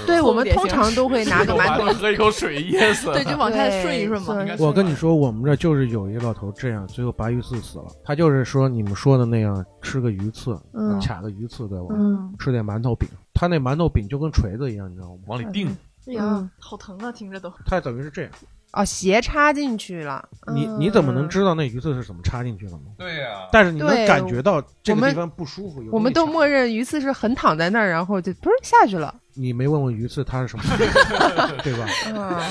[0.07, 3.13] 对我们通常都会拿个馒头，喝一口水噎死。
[3.13, 4.45] 对，就往下顺一顺嘛。
[4.59, 7.87] 我跟你说，我们这就是有一个老头这样，最后拔鱼刺死了。
[8.05, 11.95] 他就是说你们说的那样，吃个鱼刺，嗯卡个鱼刺对吧？
[11.97, 15.23] 嗯吃点馒头饼，他那馒头饼就跟锤子一样，你知道吗？
[15.27, 15.69] 往里钉，
[16.07, 17.53] 哎呀嗯，好疼啊，听着都。
[17.67, 18.31] 他等于是这样，
[18.73, 20.27] 哦，斜插进去了。
[20.55, 22.81] 你嗯你怎么能知道那鱼刺是怎么插进去的呢？
[22.99, 29.14] 对呀但是你能感觉到这个地方不舒服，有我们都默认鱼刺是横躺在那儿，然后就不是下去了。
[29.35, 30.64] 你没问问鱼刺它是什么，
[31.64, 31.87] 对吧？
[32.20, 32.43] 啊，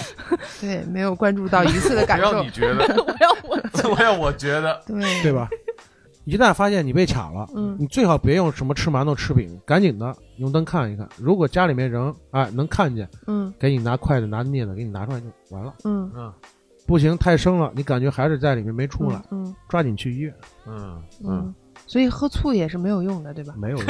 [0.60, 2.50] 对，没有关注到鱼刺的感受 要你。
[2.50, 5.48] 觉得， 我要我我要我觉得，对对吧？
[6.32, 7.76] 一旦发现你被卡了，嗯。
[7.78, 11.06] 你最好别用什么吃馒头吃饼，赶紧的用灯看一看。
[11.18, 13.54] 如果家里面人哎能看见，嗯。
[13.60, 15.74] 给你拿筷子拿镊子给你拿出来就完了。
[15.84, 16.10] 嗯。
[16.16, 16.32] 嗯。
[16.88, 20.34] 不行，太生了，你感觉还是在里面没出来，嗯抓紧去医院。
[20.66, 21.04] 嗯。
[21.22, 21.54] 嗯，
[21.92, 23.54] 所以喝醋也是没有用的，对吧？
[23.58, 23.86] 没有用，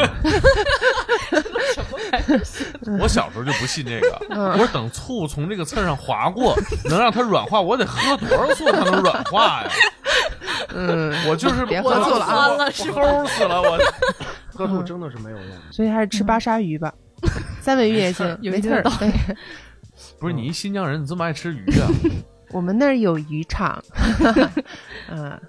[2.99, 4.53] 我小时候就不信这个，嗯。
[4.53, 6.57] 我说等醋从这个刺儿上划过，
[6.89, 9.69] 能让它软化，我得喝多少醋才能软化呀？
[10.73, 13.77] 嗯，我就是别喝醋了啊齁死了，我
[14.51, 15.57] 喝醋真的是没有用的。
[15.69, 16.91] 所以还是吃巴沙鱼吧，
[17.61, 18.81] 三文鱼也行，有没刺儿
[20.19, 21.85] 不是你一新疆人，你这么爱吃鱼啊？
[22.49, 23.79] 我们那儿有渔场，
[25.07, 25.39] 嗯，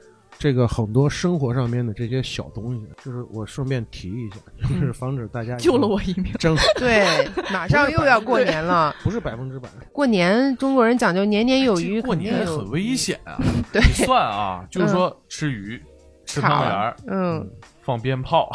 [0.42, 4.36] 这个很多生活上面的这些小东西，就是我顺便提一下，
[4.68, 6.32] 就是防止大家救了我一命。
[6.36, 7.06] 真， 对，
[7.52, 13.38] 马上又要过年了， 不是百分之百，过年中国人讲究年年有余，过年很危险啊！
[13.72, 13.80] 对。
[13.80, 15.80] 你算啊，就是说吃鱼、
[16.26, 17.48] 吃汤圆儿、嗯，
[17.82, 18.50] 放鞭炮，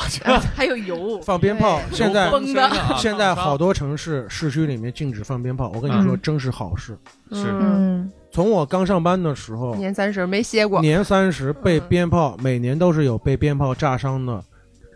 [0.53, 1.79] 还有油，放鞭炮。
[1.93, 2.29] 现在
[2.97, 6.19] 现在好多城市市区里面禁止放鞭炮，我跟你说，嗯。
[6.21, 6.97] 真是好事。
[7.31, 7.45] 是。
[7.45, 11.83] 嗯，嗯，从我刚上班的时候，年三十没歇过，年三十被嗯。
[11.89, 14.43] 鞭炮，每年都是有被鞭炮炸伤的，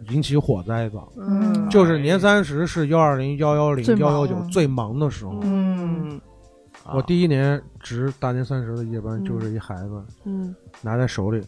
[0.10, 1.00] 引起火灾的。
[1.18, 1.70] 嗯。
[1.70, 4.12] 就是年三十是幺二零、幺幺零、最忙。
[4.12, 5.40] 幺幺九最忙的时候。
[5.44, 6.20] 嗯。
[6.84, 6.94] 啊。
[6.94, 10.56] 我第一年值大年三十的夜班，就是一孩子嗯。
[10.82, 11.42] 拿在手里，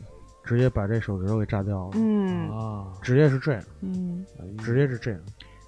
[0.44, 2.50] 直接把这手指头给炸掉了，嗯。
[2.50, 4.26] 啊，直接是这样，嗯。
[4.60, 5.20] 直接是这样。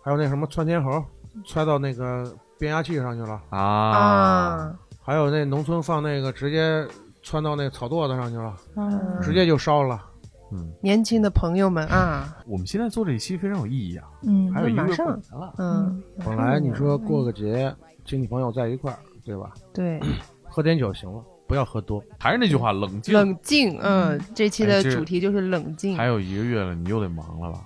[0.01, 1.03] 还有那什么窜天猴，
[1.45, 4.75] 窜到那个变压器上去了，啊，啊，
[5.05, 6.85] 还有那农村放那个直接
[7.21, 10.03] 窜到那草垛子上去了，嗯直接就烧了。
[10.51, 14.95] 嗯，年轻的朋友们啊，我们现在做这一期非常有意义啊，嗯还有一个月
[15.31, 17.73] 了，嗯，本来你说过个节，
[18.05, 19.51] 亲戚朋友在一块儿，对吧？
[19.73, 19.99] 对，
[20.49, 22.01] 喝点酒行了，不要喝多。
[22.19, 23.13] 还是那句话，冷静。
[23.13, 27.61] 冷静，嗯，这期的哎这主题就是冷静还，有一个月了，你又得忙了吧？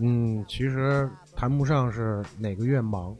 [0.00, 3.14] 嗯，其实谈不上是哪个月忙，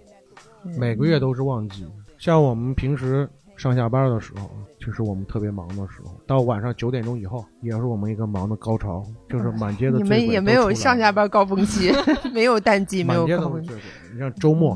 [0.64, 1.87] 嗯每个月都是旺季。
[2.25, 4.51] 像我们平时上下班的时候，
[4.81, 11.93] 就是我们特别忙的时候，到晚上九点钟以后，也是我们一个忙的高潮，就是满街的你们也没有上下班高峰期，
[12.33, 13.75] 没有淡季，没有满街高峰期。
[14.14, 14.75] 你像周末，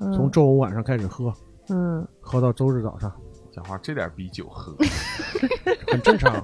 [0.00, 1.30] 嗯从周五晚上开始喝，
[1.68, 3.12] 嗯喝到周日早上，
[3.52, 4.74] 讲话这点逼酒喝
[5.92, 6.42] 很正常，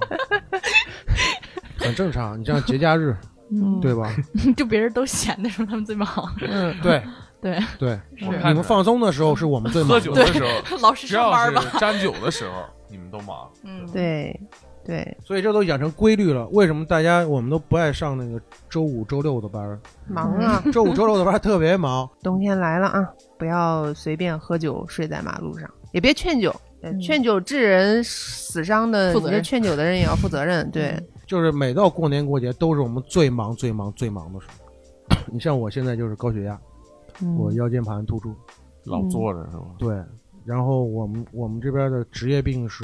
[1.75, 2.39] 很正常。
[2.39, 3.17] 你像节假日，
[3.51, 4.15] 嗯，对吧？
[4.55, 6.07] 就别人都闲的时候，他们最忙。
[6.47, 7.01] 嗯，对
[7.45, 11.61] 对，对，是我看你们放松的时候是我们最忙喝的酒的时候， 老师只要上班吧。
[11.71, 13.47] 是沾酒的时候，你们都忙。
[13.63, 14.39] 嗯，对
[14.83, 16.47] 对，所以这都养成规律了。
[16.47, 19.79] 为什么大家我们都不爱上那个周五、周六的班儿？
[20.07, 22.09] 忙啊，周五、周六的班儿特别忙。
[22.23, 26.49] 冬天来了啊，不要随便喝酒睡在马路上，也别劝酒，
[26.81, 34.65] 呃嗯劝酒致人死伤的，负责任你这劝酒的人也要负责任，对，就是每到过年过节，都是我们最忙、最忙、最忙的时候。
[35.31, 36.59] 你像我现在就是高血压，
[37.21, 37.35] 嗯。
[37.37, 38.35] 我腰间盘突出，
[38.85, 39.65] 老坐着是吧？
[39.77, 40.03] 对。
[40.43, 42.83] 然后我们我们这边的职业病是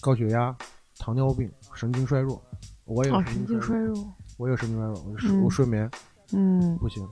[0.00, 0.56] 高血压、
[0.98, 2.42] 糖尿病、神经衰弱。
[2.84, 4.12] 我也神神经衰弱。
[4.38, 5.42] 我有神经衰弱，我睡嗯。
[5.44, 5.90] 我睡眠
[6.32, 6.76] 嗯。
[6.78, 7.06] 不行。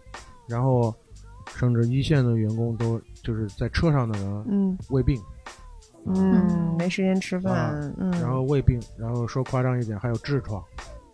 [0.49, 0.95] 然后
[1.55, 4.79] 甚至一线的员工都就是在车上的人嗯。
[4.91, 5.21] 胃病，
[6.07, 10.65] 嗯，没时间吃饭啊，嗯，然后胃病，然后说夸张一点还有痔疮，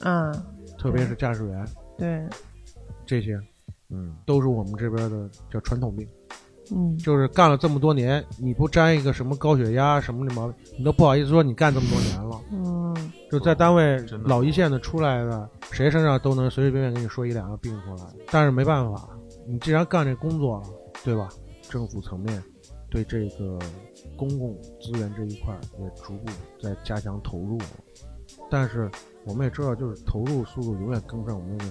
[0.01, 0.33] 嗯，
[0.79, 1.67] 特别是驾驶员。
[1.99, 2.27] 对，
[3.05, 3.39] 这些
[3.91, 6.07] 嗯，都是我们这边的叫传统病。
[6.73, 12.41] 嗯就是干了这么多年，你不沾一个什么高血压什么的毛病，你都不好意思说你干这么多年了。
[12.53, 18.05] 嗯就在单位老一线的出来的，谁身上都能随随便便给你说一两个病出来。
[18.31, 19.11] 但是没办法，
[19.47, 20.65] 你既然干这工作了，
[21.05, 21.29] 对吧？
[21.69, 22.43] 政府层面
[22.89, 23.59] 对这个
[24.17, 26.33] 公共资源这一块也逐步
[26.63, 27.59] 在加强投入。
[28.51, 28.91] 但是
[29.25, 31.71] 我们也知道，就是投入速度永远跟不上我们那个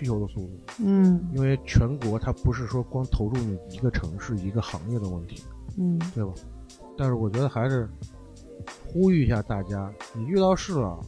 [0.00, 5.42] 需求的速度，嗯因为全国它不是说光投入你一个城市一个行业的问题。
[5.78, 6.32] 嗯对吧？
[6.96, 7.88] 但是我觉得还是
[8.88, 10.98] 呼吁一下大家，你遇到事了，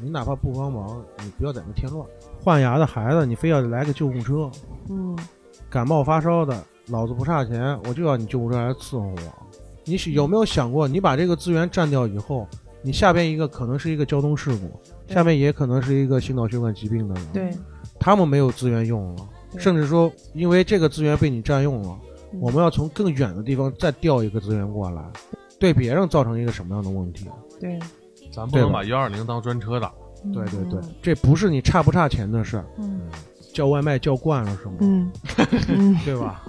[0.00, 2.06] 你哪怕不帮忙，你不要在那添乱。
[2.42, 4.50] 换牙的孩子，你非要来个救护车；
[4.90, 5.18] 嗯
[5.70, 9.18] 感冒发烧的，老子不差钱，我就要你救护车来伺候我。
[9.84, 12.46] 你是有没有想过，你把这个资源占掉以后，
[12.80, 14.70] 你下边一个可能是一个交通事故，
[15.12, 17.50] 下面也可能是一个心脑血管疾病的人，对，
[18.02, 19.28] 他们没有资源用了，
[19.58, 21.96] 甚至说因为这个资源被你占用了，
[22.32, 22.40] 嗯。
[22.40, 25.04] 我们要从更远的地方再调一个资源过来，
[25.60, 27.30] 对别人造成一个什么样的问题？
[27.60, 27.78] 对。
[28.32, 29.92] 咱不能把幺二零当专车打。
[30.32, 30.80] 对对对。
[30.80, 33.02] 嗯，这不是你差不差钱的事儿，嗯。
[33.52, 34.74] 叫外卖叫惯了是吗？
[34.80, 35.12] 嗯。
[35.68, 35.96] 嗯。
[36.04, 36.44] 对吧？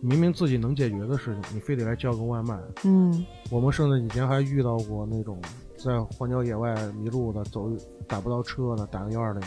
[0.00, 2.58] 明明自己能解决的事情，你非得来叫个外卖。
[2.84, 3.24] 嗯。
[3.50, 5.40] 我们甚至以前还遇到过那种
[5.76, 7.70] 在荒郊野外迷路的，走
[8.08, 9.42] 打不到车的，打个幺二零，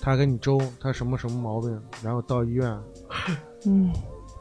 [0.00, 2.78] 他给你周他什么什么毛病，然后到医院
[3.66, 3.90] 嗯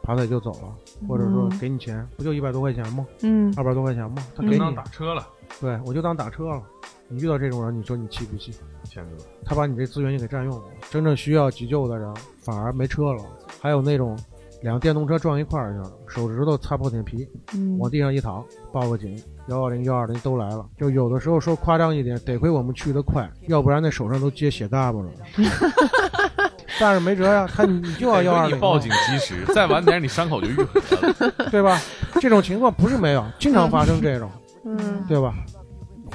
[0.01, 0.76] 爬腿就走了，
[1.08, 3.06] 或者说嗯给你钱，不就一百多块钱吗？
[3.22, 4.26] 嗯二百多块钱吗？
[4.36, 5.26] 他给你，当打车了，
[5.62, 6.62] 对我就当打车了。
[7.08, 8.51] 你遇到这种人，你说你气不气？
[8.86, 13.24] 谦哥，他把你这资源就给占用了，真正需要急救的人反而没车了。
[13.62, 14.18] 还有那种
[14.62, 19.16] 两个电动车撞一块儿去了，手指头擦破点皮，嗯往地上一躺，报个警，
[19.48, 20.66] 幺幺零幺二零都来了。
[20.78, 25.10] 就有的时候说夸张一点，得亏我们去的快，要不然那手上都接血大巴了。
[26.80, 31.32] 但是没辙呀，他你你就要幺二零，你报警及时，再晚点你伤口就愈合了。
[31.52, 31.80] 对吧？
[32.20, 34.30] 这种情况不是没有，经常发生这种，
[34.66, 35.36] 嗯对吧？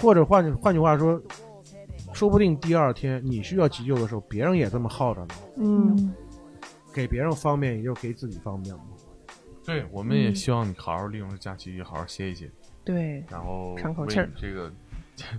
[0.01, 1.20] 或者换句换句话说，
[2.12, 5.29] 说不定第二天你需要急救的时候，别人也这么耗着呢。
[5.59, 6.12] 嗯，
[6.93, 8.83] 给别人方便，也就给自己方便嘛。
[9.64, 12.51] 对，我们也希望你好好利用假期，好好歇一歇，
[12.89, 14.72] 对，然后为喘口气儿这个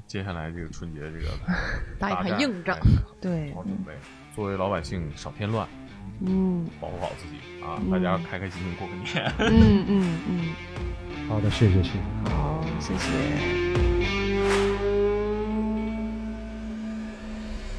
[0.05, 1.33] 接下来这个春节这个
[1.97, 2.81] 打一大战盘硬仗哎
[3.19, 3.91] 对好准备。
[4.35, 5.67] 作为老百姓，少添乱，
[6.21, 7.81] 嗯保护好自己啊！
[7.83, 9.33] 嗯大家开开心心过个年。
[9.51, 10.45] 嗯嗯嗯，
[11.27, 11.99] 好的，谢谢谢谢。
[12.31, 13.09] 好，谢谢。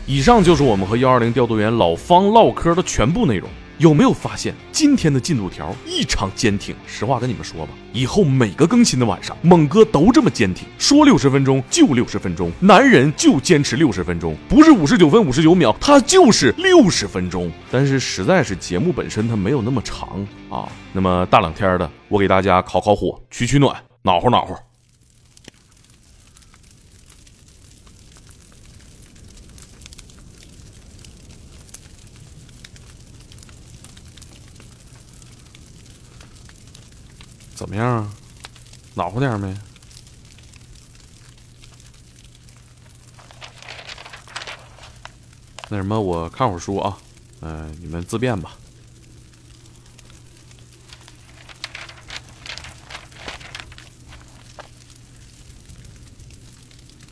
[0.05, 3.49] 以上就是我们和幺二零调度员老方唠嗑的全部内容。
[3.81, 6.77] 有没有发现今天的进度条异常坚挺？
[6.87, 17.51] 实话跟你们说吧，以后每个更新的晚上，猛哥都这么坚挺，说六十分钟就六十分钟，男人就坚持六十分钟，不是五十九分五十九秒，他就是六十分钟。
[17.71, 20.69] 但是实在是节目本身它没有那么长啊。
[20.93, 24.55] 那么大冷天的，我给大家烤烤火，取取暖，暖和暖和。
[37.61, 38.11] 怎么样啊？
[38.95, 39.55] 暖和点没？
[45.69, 46.97] 那什么，我看会儿书啊，
[47.43, 48.57] 嗯、你们自便吧。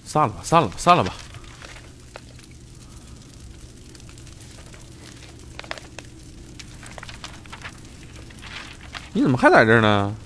[0.07, 1.12] 散了吧，散了吧，散了吧。
[9.12, 10.16] 你怎么还在这儿呢？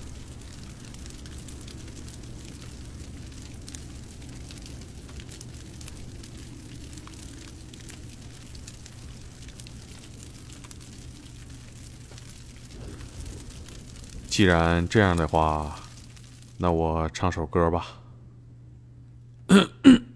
[14.35, 15.75] 既然这样的话，
[16.57, 17.85] 那我唱首歌吧。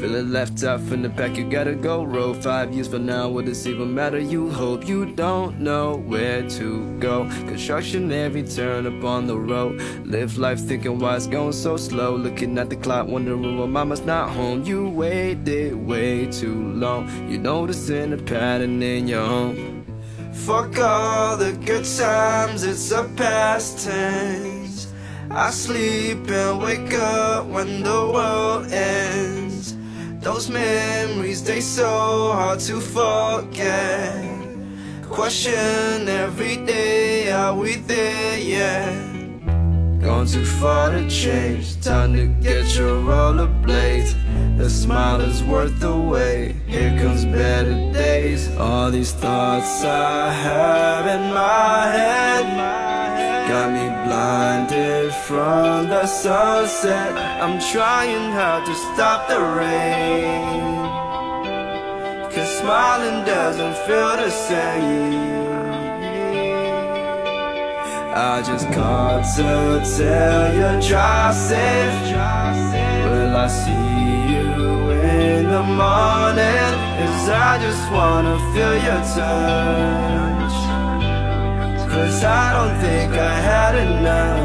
[0.00, 2.02] Feeling left out from the back, you gotta go.
[2.02, 4.18] Roll five years from now, will this even matter?
[4.18, 7.24] You hope you don't know where to go.
[7.46, 9.78] Construction every turn up on the road.
[10.06, 12.16] Live life thinking why it's going so slow.
[12.16, 14.64] Looking at the clock, wondering why mama's not home.
[14.64, 17.06] You waited way too long.
[17.30, 19.84] You noticing a pattern in your home.
[20.32, 24.90] Fuck all the good times, it's a past tense.
[25.30, 29.39] I sleep and wake up when the world ends.
[30.20, 34.22] Those memories, they so hard to forget.
[35.08, 38.92] Question every day, are we there yet?
[40.02, 44.14] Gone too far to change, time to get your rollerblades.
[44.58, 46.54] The smile is worth the wait.
[46.66, 48.54] Here comes better days.
[48.56, 57.12] All these thoughts I have in my head got me blinded from the sunset.
[57.44, 60.74] I'm trying hard to stop the rain.
[62.32, 65.50] Cause smiling doesn't feel the same.
[68.32, 69.50] I just called to
[69.96, 71.98] tell you drive safe.
[73.12, 73.86] Will I see
[74.32, 76.72] you in the morning?
[76.98, 80.29] Cause I just wanna feel your touch.
[82.00, 84.40] Cause I don't think I had enough.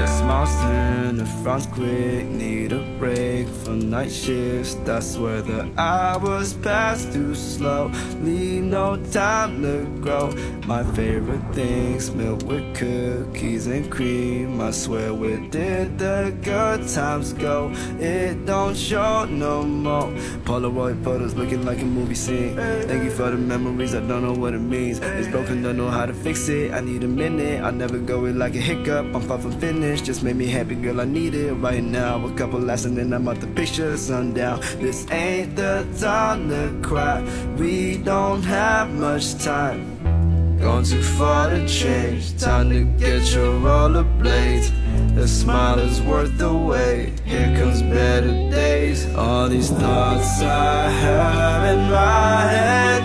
[0.00, 4.74] This monster in the front quick, need a break from night shifts.
[4.84, 7.90] That's where the hours pass too slow.
[8.22, 10.32] Leave no time to grow.
[10.66, 14.60] My favorite things, milk with cookies and cream.
[14.60, 17.70] I swear, where did the good times go?
[18.00, 20.10] It don't show no more.
[20.44, 22.56] Polaroid photos looking like a movie scene.
[22.56, 24.98] Thank you for the memories, I don't know what it means.
[24.98, 26.72] It's broken, don't know how to fix it.
[26.72, 29.14] I need a minute, I never go it like a hiccup.
[29.14, 30.95] I'm far from finished, just made me happy, girl.
[31.00, 32.24] I need it right now.
[32.24, 34.60] A couple laughs and I'm out the picture, sundown.
[34.78, 37.22] This ain't the time to cry.
[37.58, 39.80] We don't have much time.
[40.58, 42.38] Gone too far to change.
[42.38, 44.72] Time to get your rollerblades.
[45.14, 47.20] The smile is worth the wait.
[47.24, 49.06] Here comes better days.
[49.14, 53.02] All these thoughts I have in my head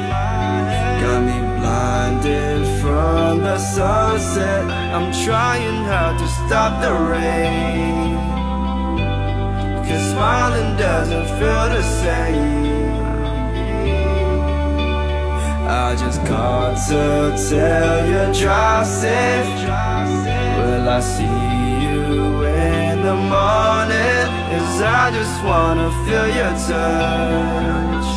[1.01, 2.60] got me blinded
[3.01, 4.65] from the sunset.
[4.95, 8.15] I'm trying hard to stop the rain.
[9.85, 12.91] Cause smiling doesn't feel the same.
[15.83, 17.03] I just called to
[17.49, 19.51] tell you drive safe.
[20.57, 21.37] Will I see
[21.85, 22.03] you
[22.45, 24.23] in the morning?
[24.51, 28.09] Cause I just wanna feel your touch.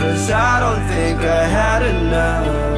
[0.00, 2.75] Cause I don't think I had enough.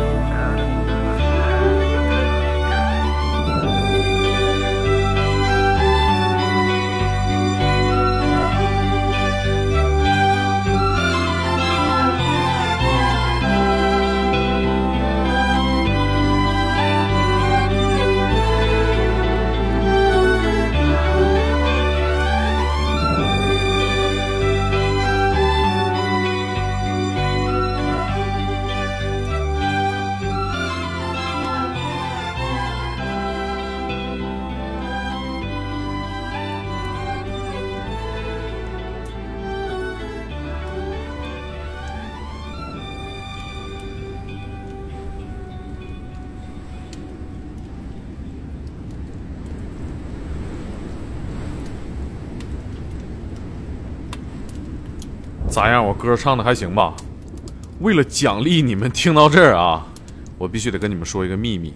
[55.58, 55.84] 咋样？
[55.84, 56.94] 我歌唱的还行吧？
[57.80, 59.84] 为了奖励你们听到这儿啊，
[60.38, 61.74] 我必须得跟你们说一个秘密，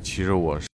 [0.00, 0.68] 其实我是。